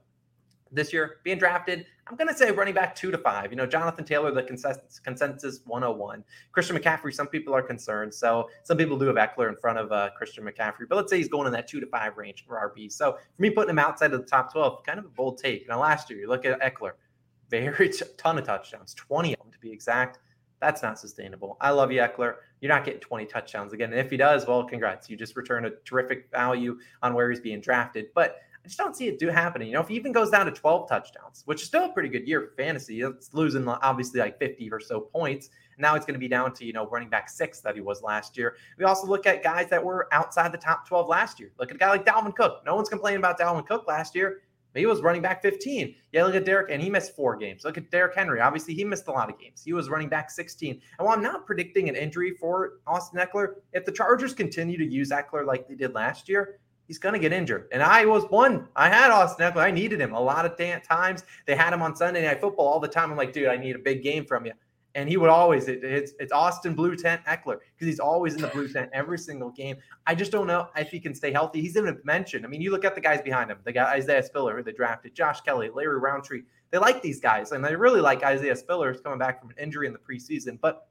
this 0.72 0.92
year 0.92 1.18
being 1.22 1.38
drafted. 1.38 1.86
I'm 2.08 2.16
going 2.16 2.28
to 2.28 2.34
say 2.34 2.50
running 2.50 2.74
back 2.74 2.94
two 2.94 3.10
to 3.10 3.18
five. 3.18 3.50
You 3.50 3.56
know, 3.56 3.66
Jonathan 3.66 4.04
Taylor, 4.04 4.32
the 4.32 4.42
consensus, 4.42 4.98
consensus 4.98 5.60
101. 5.66 6.24
Christian 6.50 6.76
McCaffrey, 6.76 7.14
some 7.14 7.28
people 7.28 7.54
are 7.54 7.62
concerned. 7.62 8.12
So 8.12 8.48
some 8.64 8.76
people 8.76 8.98
do 8.98 9.06
have 9.06 9.16
Ekeler 9.16 9.48
in 9.48 9.56
front 9.56 9.78
of 9.78 9.92
uh, 9.92 10.10
Christian 10.16 10.44
McCaffrey, 10.44 10.88
but 10.88 10.96
let's 10.96 11.10
say 11.10 11.18
he's 11.18 11.28
going 11.28 11.46
in 11.46 11.52
that 11.52 11.68
two 11.68 11.80
to 11.80 11.86
five 11.86 12.16
range 12.16 12.44
for 12.44 12.74
RB. 12.76 12.90
So 12.90 13.18
for 13.34 13.42
me, 13.42 13.50
putting 13.50 13.70
him 13.70 13.78
outside 13.78 14.12
of 14.12 14.20
the 14.20 14.26
top 14.26 14.52
12, 14.52 14.82
kind 14.84 14.98
of 14.98 15.04
a 15.04 15.08
bold 15.08 15.38
take. 15.38 15.68
Now, 15.68 15.80
last 15.80 16.10
year, 16.10 16.18
you 16.18 16.28
look 16.28 16.44
at 16.44 16.60
Ekeler, 16.60 16.92
very 17.50 17.88
t- 17.88 18.04
ton 18.16 18.38
of 18.38 18.44
touchdowns, 18.44 18.94
20 18.94 19.34
of 19.34 19.38
them 19.38 19.52
to 19.52 19.58
be 19.58 19.70
exact. 19.70 20.18
That's 20.60 20.80
not 20.80 20.98
sustainable. 20.98 21.56
I 21.60 21.70
love 21.70 21.90
you, 21.90 22.00
Ekeler. 22.00 22.36
You're 22.60 22.72
not 22.72 22.84
getting 22.84 23.00
20 23.00 23.26
touchdowns 23.26 23.72
again. 23.72 23.90
And 23.90 23.98
if 23.98 24.10
he 24.10 24.16
does, 24.16 24.46
well, 24.46 24.62
congrats. 24.62 25.10
You 25.10 25.16
just 25.16 25.36
return 25.36 25.64
a 25.64 25.70
terrific 25.84 26.30
value 26.30 26.78
on 27.02 27.14
where 27.14 27.28
he's 27.28 27.40
being 27.40 27.60
drafted. 27.60 28.06
But 28.14 28.36
I 28.64 28.68
just 28.68 28.78
don't 28.78 28.94
see 28.94 29.08
it 29.08 29.18
do 29.18 29.28
happening. 29.28 29.68
You 29.68 29.74
know, 29.74 29.80
if 29.80 29.88
he 29.88 29.96
even 29.96 30.12
goes 30.12 30.30
down 30.30 30.46
to 30.46 30.52
12 30.52 30.88
touchdowns, 30.88 31.42
which 31.46 31.62
is 31.62 31.66
still 31.66 31.86
a 31.86 31.88
pretty 31.92 32.08
good 32.08 32.28
year 32.28 32.40
for 32.42 32.54
fantasy, 32.62 33.00
it's 33.00 33.34
losing 33.34 33.66
obviously 33.66 34.20
like 34.20 34.38
50 34.38 34.70
or 34.70 34.78
so 34.78 35.00
points. 35.00 35.50
Now 35.78 35.96
it's 35.96 36.06
going 36.06 36.14
to 36.14 36.20
be 36.20 36.28
down 36.28 36.52
to, 36.54 36.64
you 36.64 36.72
know, 36.72 36.86
running 36.88 37.08
back 37.08 37.28
six 37.28 37.60
that 37.60 37.74
he 37.74 37.80
was 37.80 38.02
last 38.02 38.36
year. 38.36 38.56
We 38.78 38.84
also 38.84 39.08
look 39.08 39.26
at 39.26 39.42
guys 39.42 39.68
that 39.70 39.82
were 39.82 40.06
outside 40.12 40.52
the 40.52 40.58
top 40.58 40.86
12 40.86 41.08
last 41.08 41.40
year. 41.40 41.50
Look 41.58 41.70
at 41.70 41.76
a 41.76 41.78
guy 41.78 41.88
like 41.88 42.06
Dalvin 42.06 42.36
Cook. 42.36 42.62
No 42.64 42.76
one's 42.76 42.88
complaining 42.88 43.18
about 43.18 43.38
Dalvin 43.38 43.66
Cook 43.66 43.88
last 43.88 44.14
year. 44.14 44.42
He 44.74 44.86
was 44.86 45.02
running 45.02 45.20
back 45.20 45.42
15. 45.42 45.94
Yeah, 46.12 46.24
look 46.24 46.34
at 46.34 46.46
Derrick, 46.46 46.70
and 46.70 46.80
he 46.80 46.88
missed 46.88 47.14
four 47.14 47.36
games. 47.36 47.64
Look 47.64 47.76
at 47.76 47.90
Derrick 47.90 48.14
Henry. 48.14 48.40
Obviously, 48.40 48.74
he 48.74 48.84
missed 48.84 49.06
a 49.08 49.10
lot 49.10 49.28
of 49.28 49.38
games. 49.38 49.62
He 49.62 49.72
was 49.72 49.90
running 49.90 50.08
back 50.08 50.30
16. 50.30 50.80
And 50.98 51.06
while 51.06 51.14
I'm 51.14 51.22
not 51.22 51.46
predicting 51.46 51.88
an 51.88 51.94
injury 51.94 52.34
for 52.40 52.74
Austin 52.86 53.20
Ekeler, 53.20 53.56
if 53.72 53.84
the 53.84 53.92
Chargers 53.92 54.32
continue 54.32 54.78
to 54.78 54.84
use 54.84 55.10
Ekeler 55.10 55.44
like 55.44 55.68
they 55.68 55.74
did 55.74 55.94
last 55.94 56.28
year, 56.28 56.58
he's 56.92 56.98
going 56.98 57.14
to 57.14 57.18
get 57.18 57.32
injured. 57.32 57.68
And 57.72 57.82
I 57.82 58.04
was 58.04 58.24
one. 58.24 58.68
I 58.76 58.90
had 58.90 59.10
Austin 59.10 59.50
Ekeler. 59.50 59.62
I 59.62 59.70
needed 59.70 59.98
him 59.98 60.12
a 60.12 60.20
lot 60.20 60.44
of 60.44 60.58
times. 60.86 61.24
They 61.46 61.56
had 61.56 61.72
him 61.72 61.80
on 61.80 61.96
Sunday 61.96 62.20
Night 62.20 62.38
Football 62.38 62.66
all 62.66 62.80
the 62.80 62.86
time. 62.86 63.10
I'm 63.10 63.16
like, 63.16 63.32
dude, 63.32 63.48
I 63.48 63.56
need 63.56 63.74
a 63.76 63.78
big 63.78 64.02
game 64.02 64.26
from 64.26 64.44
you. 64.44 64.52
And 64.94 65.08
he 65.08 65.16
would 65.16 65.30
always, 65.30 65.68
it, 65.68 65.82
it's, 65.82 66.12
it's 66.20 66.32
Austin 66.32 66.74
Blue 66.74 66.94
Tent 66.94 67.22
Ekeler 67.24 67.60
because 67.74 67.86
he's 67.86 67.98
always 67.98 68.34
in 68.34 68.42
the 68.42 68.48
blue 68.48 68.68
tent 68.68 68.90
every 68.92 69.18
single 69.18 69.48
game. 69.48 69.76
I 70.06 70.14
just 70.14 70.30
don't 70.32 70.46
know 70.46 70.68
if 70.76 70.90
he 70.90 71.00
can 71.00 71.14
stay 71.14 71.32
healthy. 71.32 71.62
He's 71.62 71.78
even 71.78 71.98
mentioned. 72.04 72.44
I 72.44 72.50
mean, 72.50 72.60
you 72.60 72.70
look 72.70 72.84
at 72.84 72.94
the 72.94 73.00
guys 73.00 73.22
behind 73.22 73.50
him, 73.50 73.56
the 73.64 73.72
guy 73.72 73.90
Isaiah 73.90 74.22
Spiller, 74.22 74.54
who 74.54 74.62
they 74.62 74.72
drafted, 74.72 75.14
Josh 75.14 75.40
Kelley, 75.40 75.70
Larry 75.74 75.98
Rountree. 75.98 76.42
They 76.72 76.76
like 76.76 77.00
these 77.00 77.20
guys, 77.20 77.52
and 77.52 77.64
they 77.64 77.74
really 77.74 78.02
like 78.02 78.22
Isaiah 78.22 78.54
Spiller 78.54 78.92
coming 78.92 79.18
back 79.18 79.40
from 79.40 79.48
an 79.48 79.56
injury 79.58 79.86
in 79.86 79.94
the 79.94 79.98
preseason. 79.98 80.58
But 80.60 80.86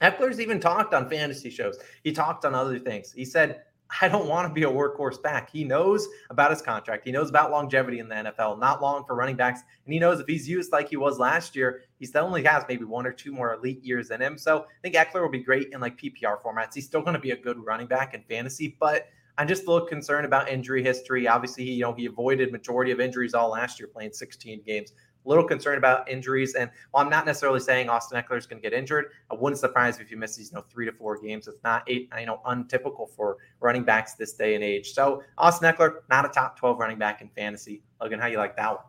Ekeler's 0.00 0.40
even 0.40 0.58
talked 0.58 0.94
on 0.94 1.10
fantasy 1.10 1.50
shows. 1.50 1.78
He 2.04 2.10
talked 2.10 2.46
on 2.46 2.54
other 2.54 2.78
things. 2.78 3.12
He 3.12 3.26
said, 3.26 3.64
I 4.00 4.08
don't 4.08 4.26
want 4.26 4.48
to 4.48 4.54
be 4.54 4.62
a 4.62 4.70
workhorse 4.70 5.22
back. 5.22 5.50
He 5.50 5.64
knows 5.64 6.08
about 6.30 6.50
his 6.50 6.62
contract. 6.62 7.04
He 7.04 7.12
knows 7.12 7.28
about 7.28 7.50
longevity 7.50 7.98
in 7.98 8.08
the 8.08 8.14
NFL, 8.14 8.58
not 8.58 8.80
long 8.80 9.04
for 9.04 9.14
running 9.14 9.36
backs. 9.36 9.60
And 9.84 9.92
he 9.92 9.98
knows 10.00 10.20
if 10.20 10.26
he's 10.26 10.48
used 10.48 10.72
like 10.72 10.88
he 10.88 10.96
was 10.96 11.18
last 11.18 11.54
year, 11.54 11.82
he 11.98 12.06
still 12.06 12.24
only 12.24 12.44
has 12.44 12.64
maybe 12.68 12.84
one 12.84 13.06
or 13.06 13.12
two 13.12 13.32
more 13.32 13.54
elite 13.54 13.84
years 13.84 14.10
in 14.10 14.20
him. 14.20 14.38
So 14.38 14.60
I 14.60 14.80
think 14.82 14.94
Ekeler 14.94 15.22
will 15.22 15.30
be 15.30 15.42
great 15.42 15.68
in 15.72 15.80
like 15.80 15.98
PPR 15.98 16.40
formats. 16.42 16.74
He's 16.74 16.86
still 16.86 17.02
going 17.02 17.14
to 17.14 17.20
be 17.20 17.32
a 17.32 17.36
good 17.36 17.58
running 17.58 17.86
back 17.86 18.14
in 18.14 18.22
fantasy, 18.22 18.76
but 18.80 19.08
I'm 19.38 19.48
just 19.48 19.64
a 19.64 19.70
little 19.70 19.86
concerned 19.86 20.26
about 20.26 20.48
injury 20.48 20.82
history. 20.82 21.26
Obviously, 21.26 21.64
you 21.64 21.82
know, 21.82 21.92
he 21.92 22.06
avoided 22.06 22.52
majority 22.52 22.92
of 22.92 23.00
injuries 23.00 23.34
all 23.34 23.50
last 23.50 23.78
year, 23.78 23.88
playing 23.88 24.12
16 24.12 24.62
games 24.64 24.92
a 25.24 25.28
little 25.28 25.44
concerned 25.44 25.78
about 25.78 26.08
injuries. 26.08 26.54
And 26.54 26.70
while 26.90 27.04
I'm 27.04 27.10
not 27.10 27.26
necessarily 27.26 27.60
saying 27.60 27.88
Austin 27.88 28.22
Ekeler 28.22 28.38
is 28.38 28.46
going 28.46 28.60
to 28.60 28.68
get 28.68 28.76
injured, 28.76 29.06
I 29.30 29.34
wouldn't 29.34 29.58
surprise 29.58 29.98
if 30.00 30.10
you 30.10 30.16
miss 30.16 30.36
these, 30.36 30.50
you 30.50 30.56
know, 30.56 30.64
three 30.70 30.86
to 30.86 30.92
four 30.92 31.20
games. 31.20 31.48
It's 31.48 31.62
not 31.64 31.84
eight, 31.86 32.10
you 32.18 32.26
know, 32.26 32.40
untypical 32.46 33.06
for 33.06 33.38
running 33.60 33.84
backs 33.84 34.14
this 34.14 34.34
day 34.34 34.54
and 34.54 34.64
age. 34.64 34.92
So 34.92 35.22
Austin 35.38 35.72
Ekeler, 35.72 35.96
not 36.10 36.24
a 36.24 36.28
top 36.28 36.58
12 36.58 36.78
running 36.78 36.98
back 36.98 37.20
in 37.20 37.28
fantasy. 37.28 37.82
Logan, 38.00 38.18
how 38.18 38.26
you 38.26 38.38
like 38.38 38.56
that 38.56 38.70
one? 38.70 38.84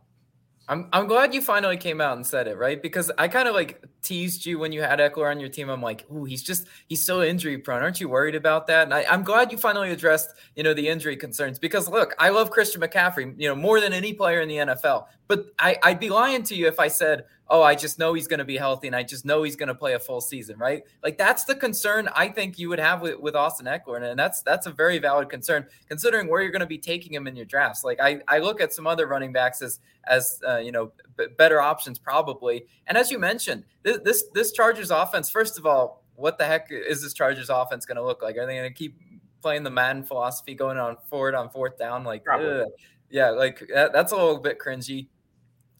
I'm 0.67 0.88
I'm 0.93 1.08
glad 1.08 1.34
you 1.34 1.41
finally 1.41 1.75
came 1.75 2.00
out 2.00 2.15
and 2.15 2.25
said 2.25 2.48
it, 2.48 2.58
right? 2.58 2.82
Because 2.82 3.12
I 3.17 3.27
kind 3.27 3.50
of 3.50 3.53
like 3.53 3.84
teased 4.01 4.46
you 4.46 4.60
when 4.60 4.72
you 4.72 4.82
had 4.82 5.00
Ekeler 5.00 5.29
on 5.29 5.39
your 5.39 5.50
team. 5.50 5.70
I'm 5.70 5.82
like, 5.82 6.05
ooh, 6.10 6.24
he's 6.24 6.41
just 6.41 6.67
he's 6.88 7.05
so 7.05 7.22
injury 7.22 7.58
prone. 7.58 7.82
Aren't 7.82 8.00
you 8.00 8.08
worried 8.08 8.36
about 8.36 8.67
that? 8.67 8.84
And 8.84 8.93
I, 8.93 9.05
I'm 9.10 9.24
glad 9.24 9.51
you 9.51 9.58
finally 9.58 9.91
addressed, 9.91 10.29
you 10.55 10.63
know, 10.63 10.74
the 10.74 10.88
injury 10.88 11.17
concerns 11.17 11.60
because 11.60 11.89
look, 11.89 12.15
I 12.17 12.29
love 12.29 12.50
Christian 12.50 12.82
McCaffrey, 12.82 13.36
you 13.38 13.50
know, 13.50 13.55
more 13.55 13.82
than 13.82 13.91
any 13.91 14.13
player 14.13 14.39
in 14.39 14.48
the 14.48 14.55
NFL. 14.55 15.08
But 15.27 15.48
I, 15.60 15.77
I'd 15.84 16.00
be 16.00 16.10
lying 16.10 16.43
to 16.43 16.55
you 16.55 16.67
if 16.67 16.79
I 16.79 16.88
said 16.88 17.25
oh, 17.53 17.62
I 17.62 17.75
just 17.75 18.00
know 18.00 18.15
he's 18.15 18.25
going 18.25 18.39
to 18.39 18.45
be 18.45 18.57
healthy 18.57 18.88
and 18.88 18.95
I 18.95 19.03
just 19.03 19.25
know 19.25 19.43
he's 19.43 19.55
going 19.55 19.67
to 19.67 19.75
play 19.75 19.93
a 19.93 20.00
full 20.00 20.22
season, 20.22 20.57
right? 20.57 20.81
Like 21.03 21.19
that's 21.19 21.43
the 21.43 21.53
concern 21.53 22.10
I 22.15 22.27
think 22.27 22.57
you 22.57 22.67
would 22.69 22.79
have 22.79 23.00
with, 23.00 23.19
with 23.19 23.36
Austin 23.36 23.67
Ekeler. 23.67 24.10
And 24.10 24.17
that's 24.17 24.41
that's 24.41 24.65
a 24.65 24.72
very 24.72 24.98
valid 24.98 25.29
concern 25.29 25.67
considering 25.88 26.27
where 26.27 26.41
you're 26.41 26.51
going 26.51 26.62
to 26.62 26.65
be 26.65 26.79
taking 26.79 27.13
him 27.13 27.27
in 27.27 27.36
your 27.36 27.45
drafts. 27.45 27.83
Like 27.83 28.00
I, 28.01 28.22
I 28.27 28.39
look 28.39 28.60
at 28.60 28.74
some 28.74 28.88
other 28.88 29.05
running 29.05 29.31
backs 29.31 29.62
as 29.62 29.79
as 30.05 30.39
uh, 30.48 30.57
you 30.57 30.72
know 30.72 30.93
b- 31.15 31.27
better 31.38 31.62
options 31.62 32.00
probably. 32.00 32.65
And 32.88 32.98
as 32.98 33.12
you 33.12 33.19
mentioned, 33.19 33.65
this, 33.83 34.00
this 34.03 34.24
this 34.33 34.51
Chargers 34.51 34.89
offense, 34.89 35.29
first 35.29 35.60
of 35.60 35.67
all, 35.67 36.03
what 36.15 36.39
the 36.39 36.45
heck 36.45 36.69
is 36.72 37.03
this 37.03 37.13
Chargers 37.13 37.51
offense 37.51 37.86
going 37.86 37.98
to 37.98 38.03
look 38.03 38.24
like? 38.24 38.36
Are 38.36 38.48
they 38.48 38.55
going 38.55 38.69
to 38.69 38.74
keep 38.74 38.98
playing 39.43 39.62
the 39.62 39.69
Madden 39.69 40.03
philosophy 40.03 40.55
going 40.55 40.79
on 40.79 40.98
forward 41.07 41.36
on 41.36 41.51
fourth 41.51 41.77
down? 41.77 42.03
Like, 42.03 42.24
yeah, 43.12 43.29
like 43.29 43.63
that, 43.72 43.93
that's 43.93 44.12
a 44.12 44.15
little 44.15 44.39
bit 44.39 44.57
cringy. 44.57 45.10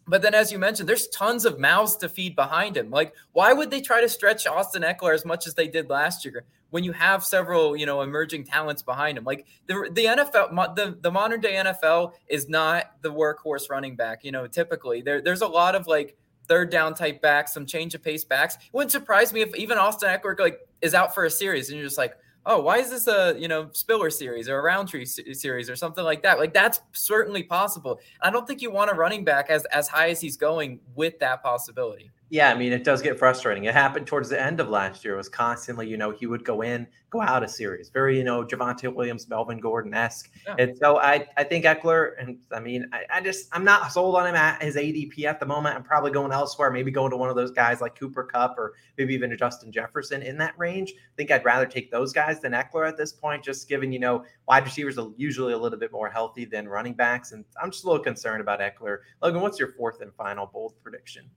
But 0.08 0.22
then, 0.22 0.34
as 0.34 0.52
you 0.52 0.60
mentioned, 0.60 0.90
there's 0.90 1.08
tons 1.08 1.46
of 1.46 1.60
mouths 1.60 1.96
to 1.98 2.10
feed 2.10 2.36
behind 2.36 2.76
him. 2.76 2.90
Like, 2.90 3.14
why 3.32 3.54
would 3.54 3.72
they 3.72 3.82
try 3.82 4.02
to 4.02 4.10
stretch 4.10 4.46
Austin 4.46 4.84
Ekeler 4.84 5.14
as 5.14 5.26
much 5.26 5.48
as 5.48 5.54
they 5.54 5.68
did 5.68 5.90
last 5.90 6.26
year 6.26 6.44
when 6.72 6.84
you 6.84 6.92
have 6.92 7.24
several, 7.24 7.78
you 7.78 7.86
know, 7.86 8.02
emerging 8.02 8.44
talents 8.44 8.82
behind 8.82 9.18
him? 9.18 9.24
Like 9.24 9.46
the 9.68 9.90
the 9.94 10.06
NFL, 10.06 10.76
the 10.76 10.98
the 11.00 11.12
modern 11.12 11.40
day 11.40 11.54
NFL 11.54 12.14
is 12.28 12.50
not 12.50 12.92
the 13.02 13.14
workhorse 13.14 13.70
running 13.70 13.96
back. 13.96 14.26
You 14.26 14.34
know, 14.34 14.46
typically 14.48 15.02
there 15.02 15.22
there's 15.22 15.42
a 15.42 15.48
lot 15.48 15.76
of 15.76 15.88
like 15.88 16.18
third 16.48 16.70
down 16.70 16.94
type 16.94 17.22
backs, 17.22 17.54
some 17.54 17.66
change 17.66 17.96
of 17.96 18.04
pace 18.04 18.26
backs. 18.26 18.56
It 18.56 18.74
wouldn't 18.74 18.92
surprise 18.92 19.32
me 19.32 19.42
if 19.42 19.56
even 19.56 19.78
Austin 19.78 20.10
Ekeler 20.10 20.38
like 20.38 20.60
is 20.82 20.94
out 20.94 21.16
for 21.16 21.24
a 21.24 21.32
series 21.32 21.70
and 21.70 21.78
you're 21.78 21.88
just 21.88 21.98
like, 21.98 22.18
oh, 22.46 22.60
why 22.62 22.78
is 22.78 22.90
this 22.90 23.08
a 23.08 23.36
you 23.38 23.48
know 23.48 23.70
Spiller 23.72 24.10
series 24.10 24.50
or 24.50 24.60
a 24.60 24.62
Rountree 24.62 25.06
series 25.06 25.70
or 25.70 25.76
something 25.76 26.04
like 26.04 26.22
that? 26.24 26.40
Like 26.40 26.54
that's 26.54 26.82
certainly 26.92 27.44
possible. 27.44 28.00
I 28.22 28.30
don't 28.30 28.48
think 28.48 28.62
you 28.62 28.72
want 28.72 28.92
a 28.92 28.94
running 28.94 29.24
back 29.24 29.50
as 29.50 29.66
as 29.66 29.88
high 29.88 30.10
as 30.10 30.22
he's 30.22 30.38
going 30.38 30.80
with 30.96 31.20
that 31.20 31.44
possibility. 31.44 32.12
Yeah, 32.34 32.50
I 32.50 32.56
mean, 32.56 32.74
it 32.74 32.84
does 32.84 33.04
get 33.04 33.20
frustrating. 33.20 33.66
It 33.66 33.76
happened 33.76 34.08
towards 34.08 34.28
the 34.28 34.42
end 34.42 34.60
of 34.60 34.68
last 34.68 35.06
year. 35.06 35.14
It 35.14 35.18
was 35.18 35.30
constantly, 35.30 35.88
you 35.88 35.98
know, 35.98 36.10
he 36.10 36.26
would 36.26 36.44
go 36.44 36.64
in, 36.64 36.88
go 37.12 37.22
out 37.22 37.44
a 37.44 37.48
series. 37.48 37.90
Very, 37.90 38.18
you 38.18 38.24
know, 38.24 38.44
Javonte 38.44 38.92
Williams, 38.92 39.30
Melvin 39.30 39.60
Gordon 39.60 39.94
esque. 39.94 40.32
Yeah. 40.48 40.56
And 40.58 40.76
so 40.76 40.98
I, 40.98 41.28
I 41.38 41.44
think 41.44 41.64
Ekeler, 41.66 42.14
and 42.20 42.40
I 42.52 42.60
mean, 42.60 42.90
I, 42.92 43.04
I, 43.18 43.22
just, 43.22 43.50
I'm 43.52 43.64
not 43.64 43.92
sold 43.92 44.16
on 44.16 44.26
him 44.26 44.34
at 44.34 44.64
his 44.64 44.78
ADP 44.78 45.26
at 45.26 45.40
the 45.40 45.46
moment. 45.46 45.76
I'm 45.76 45.84
probably 45.84 46.10
going 46.10 46.32
elsewhere, 46.32 46.72
maybe 46.72 46.90
going 46.90 47.12
to 47.12 47.18
one 47.18 47.30
of 47.30 47.36
those 47.36 47.52
guys 47.52 47.82
like 47.82 47.94
Cooper 48.00 48.24
Kupp 48.24 48.56
or 48.58 48.74
maybe 48.98 49.14
even 49.14 49.32
a 49.32 49.38
Justin 49.38 49.72
Jefferson 49.72 50.24
in 50.24 50.36
that 50.40 50.58
range. 50.58 50.92
I 50.98 51.16
think 51.16 51.30
I'd 51.30 51.46
rather 51.46 51.68
take 51.68 51.92
those 51.92 52.14
guys 52.14 52.40
than 52.42 52.54
Ekeler 52.54 52.88
at 52.88 52.98
this 52.98 53.14
point, 53.14 53.44
just 53.44 53.70
given, 53.70 53.92
you 53.92 54.00
know, 54.00 54.26
wide 54.48 54.64
receivers 54.64 54.98
are 54.98 55.12
usually 55.18 55.54
a 55.54 55.58
little 55.60 55.78
bit 55.78 55.92
more 55.92 56.10
healthy 56.10 56.46
than 56.46 56.68
running 56.68 56.96
backs. 56.96 57.32
And 57.32 57.46
I'm 57.62 57.70
just 57.70 57.84
a 57.84 57.88
little 57.88 58.04
concerned 58.04 58.42
about 58.42 58.60
Ekeler. 58.60 59.02
Logan, 59.22 59.42
what's 59.42 59.60
your 59.60 59.74
fourth 59.74 60.02
and 60.02 60.12
final 60.16 60.48
bold 60.48 60.74
prediction? 60.82 61.30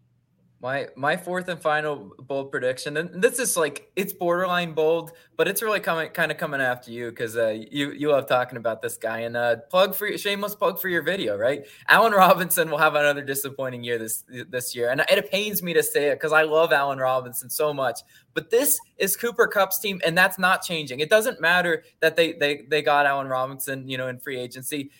My 0.66 0.88
my 0.96 1.16
fourth 1.16 1.46
and 1.46 1.62
final 1.62 2.10
bold 2.18 2.50
prediction, 2.50 2.96
and 2.96 3.22
this 3.22 3.38
is 3.38 3.56
like 3.56 3.88
it's 3.94 4.12
borderline 4.12 4.72
bold, 4.72 5.12
but 5.36 5.46
it's 5.46 5.62
really 5.62 5.78
coming 5.78 6.10
kind 6.10 6.32
of 6.32 6.38
coming 6.38 6.60
after 6.60 6.90
you 6.90 7.10
because 7.10 7.36
uh, 7.36 7.56
you 7.70 7.92
you 7.92 8.10
love 8.10 8.26
talking 8.26 8.58
about 8.58 8.82
this 8.82 8.96
guy. 8.96 9.20
And 9.20 9.36
uh, 9.36 9.58
plug 9.70 9.94
for 9.94 10.18
shameless 10.18 10.56
plug 10.56 10.80
for 10.80 10.88
your 10.88 11.02
video, 11.02 11.36
right? 11.36 11.64
Allen 11.88 12.12
Robinson 12.12 12.68
will 12.68 12.78
have 12.78 12.96
another 12.96 13.22
disappointing 13.22 13.84
year 13.84 13.96
this 13.96 14.24
this 14.48 14.74
year, 14.74 14.90
and 14.90 15.04
it 15.08 15.30
pains 15.30 15.62
me 15.62 15.72
to 15.72 15.84
say 15.84 16.08
it 16.08 16.16
because 16.16 16.32
I 16.32 16.42
love 16.42 16.72
Allen 16.72 16.98
Robinson 16.98 17.48
so 17.48 17.72
much. 17.72 18.00
But 18.34 18.50
this 18.50 18.76
is 18.98 19.16
Cooper 19.16 19.46
Kupp's 19.46 19.78
team, 19.78 20.00
and 20.04 20.18
that's 20.18 20.36
not 20.36 20.62
changing. 20.62 20.98
It 20.98 21.08
doesn't 21.08 21.40
matter 21.40 21.84
that 22.00 22.16
they 22.16 22.32
they 22.32 22.62
they 22.68 22.82
got 22.82 23.06
Allen 23.06 23.28
Robinson, 23.28 23.88
you 23.88 23.98
know, 23.98 24.08
in 24.08 24.18
free 24.18 24.40
agency 24.40 24.90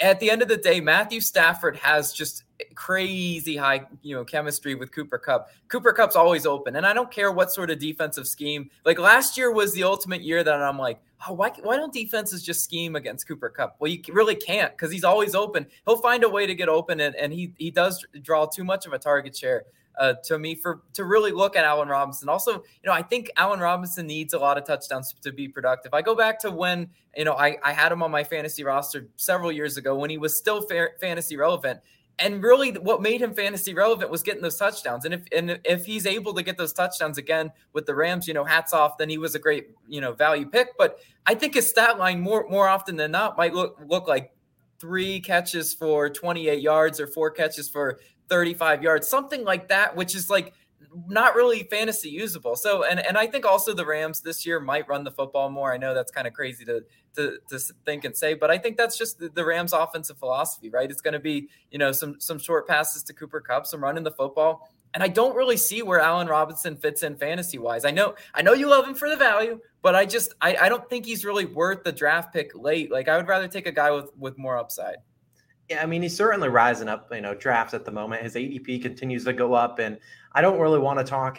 at 0.00 0.20
the 0.20 0.30
end 0.30 0.42
of 0.42 0.48
the 0.48 0.56
day, 0.56 0.80
Matthew 0.80 1.20
Stafford 1.20 1.76
has 1.76 2.12
just 2.12 2.43
crazy 2.74 3.56
high, 3.56 3.84
you 4.02 4.14
know, 4.14 4.24
chemistry 4.24 4.74
with 4.74 4.92
Cooper 4.92 5.18
Kupp. 5.18 5.50
Cooper 5.68 5.92
Kupp's 5.92 6.16
always 6.16 6.46
open, 6.46 6.76
and 6.76 6.86
I 6.86 6.92
don't 6.92 7.10
care 7.10 7.32
what 7.32 7.52
sort 7.52 7.70
of 7.70 7.78
defensive 7.78 8.26
scheme. 8.26 8.70
Like 8.84 8.98
last 8.98 9.36
year 9.36 9.52
was 9.52 9.72
the 9.72 9.84
ultimate 9.84 10.22
year 10.22 10.44
that 10.44 10.62
I'm 10.62 10.78
like, 10.78 11.00
oh, 11.28 11.32
why, 11.32 11.50
why 11.62 11.76
don't 11.76 11.92
defenses 11.92 12.42
just 12.42 12.62
scheme 12.62 12.96
against 12.96 13.26
Cooper 13.26 13.48
Kupp? 13.48 13.76
Well, 13.78 13.90
you 13.90 14.00
really 14.12 14.36
can't 14.36 14.72
because 14.72 14.92
he's 14.92 15.04
always 15.04 15.34
open. 15.34 15.66
He'll 15.86 16.00
find 16.00 16.24
a 16.24 16.28
way 16.28 16.46
to 16.46 16.54
get 16.54 16.68
open, 16.68 17.00
and, 17.00 17.14
and 17.16 17.32
he 17.32 17.52
he 17.58 17.70
does 17.70 18.04
draw 18.22 18.46
too 18.46 18.64
much 18.64 18.86
of 18.86 18.92
a 18.92 18.98
target 18.98 19.36
share 19.36 19.64
uh, 19.98 20.14
to 20.24 20.38
me 20.38 20.54
for 20.54 20.82
to 20.94 21.04
really 21.04 21.32
look 21.32 21.56
at 21.56 21.64
Allen 21.64 21.88
Robinson. 21.88 22.28
Also, 22.28 22.52
you 22.52 22.86
know, 22.86 22.92
I 22.92 23.02
think 23.02 23.30
Allen 23.36 23.60
Robinson 23.60 24.06
needs 24.06 24.32
a 24.34 24.38
lot 24.38 24.58
of 24.58 24.64
touchdowns 24.64 25.14
to 25.22 25.32
be 25.32 25.48
productive. 25.48 25.94
I 25.94 26.02
go 26.02 26.14
back 26.14 26.40
to 26.40 26.50
when 26.50 26.88
you 27.16 27.24
know 27.24 27.34
I, 27.34 27.56
I 27.62 27.72
had 27.72 27.92
him 27.92 28.02
on 28.02 28.10
my 28.10 28.24
fantasy 28.24 28.64
roster 28.64 29.08
several 29.16 29.52
years 29.52 29.76
ago 29.76 29.94
when 29.94 30.10
he 30.10 30.18
was 30.18 30.36
still 30.36 30.62
fa- 30.62 30.90
fantasy 31.00 31.36
relevant. 31.36 31.80
And 32.18 32.42
really, 32.42 32.70
what 32.72 33.02
made 33.02 33.20
him 33.20 33.34
fantasy 33.34 33.74
relevant 33.74 34.10
was 34.10 34.22
getting 34.22 34.42
those 34.42 34.56
touchdowns. 34.56 35.04
And 35.04 35.14
if 35.14 35.22
and 35.32 35.58
if 35.64 35.84
he's 35.84 36.06
able 36.06 36.32
to 36.34 36.42
get 36.42 36.56
those 36.56 36.72
touchdowns 36.72 37.18
again 37.18 37.50
with 37.72 37.86
the 37.86 37.94
Rams, 37.94 38.28
you 38.28 38.34
know, 38.34 38.44
hats 38.44 38.72
off. 38.72 38.98
Then 38.98 39.08
he 39.08 39.18
was 39.18 39.34
a 39.34 39.38
great, 39.38 39.70
you 39.88 40.00
know, 40.00 40.12
value 40.12 40.46
pick. 40.46 40.78
But 40.78 40.98
I 41.26 41.34
think 41.34 41.54
his 41.54 41.68
stat 41.68 41.98
line 41.98 42.20
more 42.20 42.46
more 42.48 42.68
often 42.68 42.96
than 42.96 43.10
not 43.10 43.36
might 43.36 43.52
look 43.52 43.80
look 43.88 44.06
like 44.06 44.32
three 44.78 45.18
catches 45.20 45.74
for 45.74 46.08
28 46.10 46.60
yards 46.60 47.00
or 47.00 47.06
four 47.06 47.30
catches 47.30 47.68
for 47.68 47.98
35 48.28 48.82
yards, 48.82 49.08
something 49.08 49.44
like 49.44 49.68
that, 49.68 49.96
which 49.96 50.14
is 50.14 50.30
like 50.30 50.52
not 51.06 51.34
really 51.34 51.64
fantasy 51.64 52.10
usable. 52.10 52.56
So, 52.56 52.84
and 52.84 53.04
and 53.04 53.16
I 53.16 53.26
think 53.26 53.44
also 53.44 53.74
the 53.74 53.86
Rams 53.86 54.20
this 54.20 54.44
year 54.44 54.60
might 54.60 54.88
run 54.88 55.04
the 55.04 55.10
football 55.10 55.50
more. 55.50 55.72
I 55.72 55.76
know 55.76 55.94
that's 55.94 56.12
kind 56.12 56.26
of 56.26 56.32
crazy 56.32 56.64
to 56.64 56.84
to, 57.16 57.38
to 57.50 57.58
think 57.84 58.04
and 58.04 58.16
say, 58.16 58.34
but 58.34 58.50
I 58.50 58.58
think 58.58 58.76
that's 58.76 58.98
just 58.98 59.18
the, 59.18 59.28
the 59.28 59.44
Rams' 59.44 59.72
offensive 59.72 60.18
philosophy, 60.18 60.70
right? 60.70 60.90
It's 60.90 61.00
going 61.00 61.14
to 61.14 61.20
be 61.20 61.48
you 61.70 61.78
know 61.78 61.92
some 61.92 62.20
some 62.20 62.38
short 62.38 62.66
passes 62.68 63.02
to 63.04 63.12
Cooper 63.12 63.40
Kupp, 63.40 63.66
some 63.66 63.82
running 63.82 64.04
the 64.04 64.10
football. 64.10 64.70
And 64.94 65.02
I 65.02 65.08
don't 65.08 65.34
really 65.34 65.56
see 65.56 65.82
where 65.82 65.98
Allen 65.98 66.28
Robinson 66.28 66.76
fits 66.76 67.02
in 67.02 67.16
fantasy 67.16 67.58
wise. 67.58 67.84
I 67.84 67.90
know, 67.90 68.14
I 68.32 68.42
know 68.42 68.52
you 68.52 68.68
love 68.68 68.86
him 68.86 68.94
for 68.94 69.10
the 69.10 69.16
value, 69.16 69.58
but 69.82 69.96
I 69.96 70.06
just, 70.06 70.34
I, 70.40 70.54
I 70.54 70.68
don't 70.68 70.88
think 70.88 71.04
he's 71.04 71.24
really 71.24 71.46
worth 71.46 71.82
the 71.82 71.90
draft 71.90 72.32
pick 72.32 72.54
late. 72.54 72.92
Like 72.92 73.08
I 73.08 73.16
would 73.16 73.26
rather 73.26 73.48
take 73.48 73.66
a 73.66 73.72
guy 73.72 73.90
with 73.90 74.10
with 74.16 74.38
more 74.38 74.56
upside. 74.56 74.98
Yeah, 75.70 75.82
I 75.82 75.86
mean, 75.86 76.02
he's 76.02 76.16
certainly 76.16 76.48
rising 76.48 76.88
up, 76.88 77.08
you 77.10 77.22
know, 77.22 77.34
drafts 77.34 77.72
at 77.72 77.84
the 77.84 77.90
moment. 77.90 78.22
His 78.22 78.34
ADP 78.34 78.82
continues 78.82 79.24
to 79.24 79.32
go 79.32 79.54
up. 79.54 79.78
And 79.78 79.98
I 80.36 80.42
don't 80.42 80.58
really 80.58 80.80
want 80.80 80.98
to 80.98 81.04
talk 81.04 81.38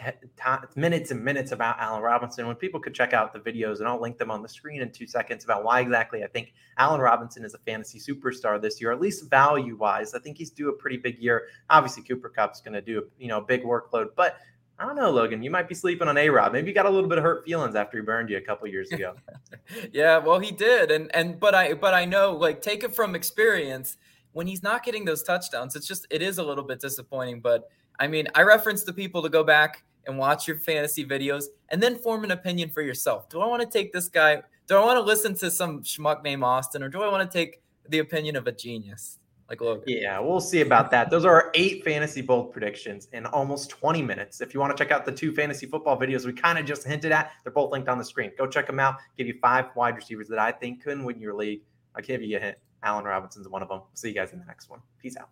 minutes 0.74 1.10
and 1.10 1.22
minutes 1.22 1.52
about 1.52 1.78
Allen 1.78 2.02
Robinson 2.02 2.46
when 2.46 2.56
people 2.56 2.80
could 2.80 2.94
check 2.94 3.12
out 3.12 3.32
the 3.32 3.38
videos, 3.38 3.78
and 3.78 3.86
I'll 3.86 4.00
link 4.00 4.16
them 4.16 4.30
on 4.30 4.42
the 4.42 4.48
screen 4.48 4.80
in 4.80 4.90
two 4.90 5.06
seconds 5.06 5.44
about 5.44 5.64
why 5.64 5.80
exactly 5.80 6.24
I 6.24 6.28
think 6.28 6.54
Allen 6.78 7.00
Robinson 7.00 7.44
is 7.44 7.54
a 7.54 7.58
fantasy 7.58 8.00
superstar 8.00 8.60
this 8.60 8.80
year, 8.80 8.90
at 8.92 9.00
least 9.00 9.28
value 9.28 9.76
wise. 9.76 10.14
I 10.14 10.18
think 10.18 10.38
he's 10.38 10.50
due 10.50 10.70
a 10.70 10.72
pretty 10.72 10.96
big 10.96 11.18
year. 11.18 11.48
Obviously, 11.68 12.04
Cooper 12.04 12.30
Kupp's 12.30 12.62
going 12.62 12.72
to 12.72 12.80
do, 12.80 13.00
a, 13.00 13.02
you 13.22 13.28
know, 13.28 13.40
big 13.40 13.64
workload, 13.64 14.08
but 14.16 14.38
I 14.78 14.86
don't 14.86 14.96
know, 14.96 15.10
Logan. 15.10 15.42
You 15.42 15.50
might 15.50 15.68
be 15.68 15.74
sleeping 15.74 16.08
on 16.08 16.16
A 16.16 16.28
Rod. 16.28 16.52
Maybe 16.52 16.68
you 16.68 16.74
got 16.74 16.86
a 16.86 16.90
little 16.90 17.08
bit 17.08 17.18
of 17.18 17.24
hurt 17.24 17.44
feelings 17.44 17.74
after 17.74 17.98
he 17.98 18.02
burned 18.02 18.28
you 18.28 18.36
a 18.36 18.42
couple 18.42 18.66
years 18.68 18.90
ago. 18.92 19.14
yeah, 19.92 20.18
well, 20.18 20.38
he 20.38 20.52
did, 20.52 20.90
and 20.90 21.14
and 21.14 21.40
but 21.40 21.54
I 21.54 21.74
but 21.74 21.94
I 21.94 22.04
know 22.04 22.32
like 22.32 22.60
take 22.60 22.84
it 22.84 22.94
from 22.94 23.14
experience. 23.14 23.96
When 24.36 24.46
he's 24.46 24.62
not 24.62 24.84
getting 24.84 25.06
those 25.06 25.22
touchdowns, 25.22 25.76
it's 25.76 25.86
just 25.86 26.06
it 26.10 26.20
is 26.20 26.36
a 26.36 26.42
little 26.42 26.62
bit 26.62 26.78
disappointing. 26.78 27.40
But 27.40 27.70
I 27.98 28.06
mean, 28.06 28.28
I 28.34 28.42
reference 28.42 28.84
the 28.84 28.92
people 28.92 29.22
to 29.22 29.30
go 29.30 29.42
back 29.42 29.82
and 30.06 30.18
watch 30.18 30.46
your 30.46 30.58
fantasy 30.58 31.06
videos 31.06 31.44
and 31.70 31.82
then 31.82 31.96
form 31.96 32.22
an 32.22 32.30
opinion 32.30 32.68
for 32.68 32.82
yourself. 32.82 33.30
Do 33.30 33.40
I 33.40 33.46
want 33.46 33.62
to 33.62 33.68
take 33.68 33.94
this 33.94 34.08
guy? 34.08 34.42
Do 34.66 34.76
I 34.76 34.84
want 34.84 34.98
to 34.98 35.00
listen 35.00 35.34
to 35.36 35.50
some 35.50 35.82
schmuck 35.82 36.22
named 36.22 36.42
Austin, 36.42 36.82
or 36.82 36.90
do 36.90 37.02
I 37.02 37.08
want 37.08 37.30
to 37.30 37.34
take 37.34 37.62
the 37.88 38.00
opinion 38.00 38.36
of 38.36 38.46
a 38.46 38.52
genius? 38.52 39.18
like 39.48 39.62
Logan. 39.62 39.84
Yeah, 39.86 40.18
we'll 40.18 40.40
see 40.40 40.60
about 40.60 40.90
that. 40.90 41.08
Those 41.08 41.24
are 41.24 41.32
our 41.32 41.50
eight 41.54 41.82
fantasy 41.82 42.20
bold 42.20 42.52
predictions 42.52 43.08
in 43.12 43.24
almost 43.26 43.70
20 43.70 44.02
minutes. 44.02 44.42
If 44.42 44.52
you 44.52 44.60
want 44.60 44.76
to 44.76 44.84
check 44.84 44.92
out 44.92 45.06
the 45.06 45.12
two 45.12 45.32
fantasy 45.32 45.66
football 45.66 45.98
videos 45.98 46.26
we 46.26 46.32
kind 46.32 46.58
of 46.58 46.66
just 46.66 46.84
hinted 46.84 47.12
at, 47.12 47.30
they're 47.42 47.52
both 47.52 47.70
linked 47.70 47.88
on 47.88 47.96
the 47.96 48.04
screen. 48.04 48.32
Go 48.36 48.46
check 48.46 48.66
them 48.66 48.80
out. 48.80 48.96
Give 49.16 49.28
you 49.28 49.38
five 49.40 49.66
wide 49.76 49.96
receivers 49.96 50.28
that 50.28 50.40
I 50.40 50.52
think 50.52 50.82
can 50.82 51.04
win 51.04 51.20
your 51.20 51.32
league. 51.32 51.62
I'll 51.94 52.02
give 52.02 52.22
you 52.22 52.36
a 52.36 52.40
hint. 52.40 52.58
Allen 52.86 53.04
Robinson's 53.04 53.48
one 53.48 53.62
of 53.62 53.68
them. 53.68 53.82
see 53.94 54.08
you 54.08 54.14
guys 54.14 54.32
in 54.32 54.38
the 54.38 54.44
next 54.46 54.70
one. 54.70 54.80
Peace 55.02 55.16
out. 55.16 55.28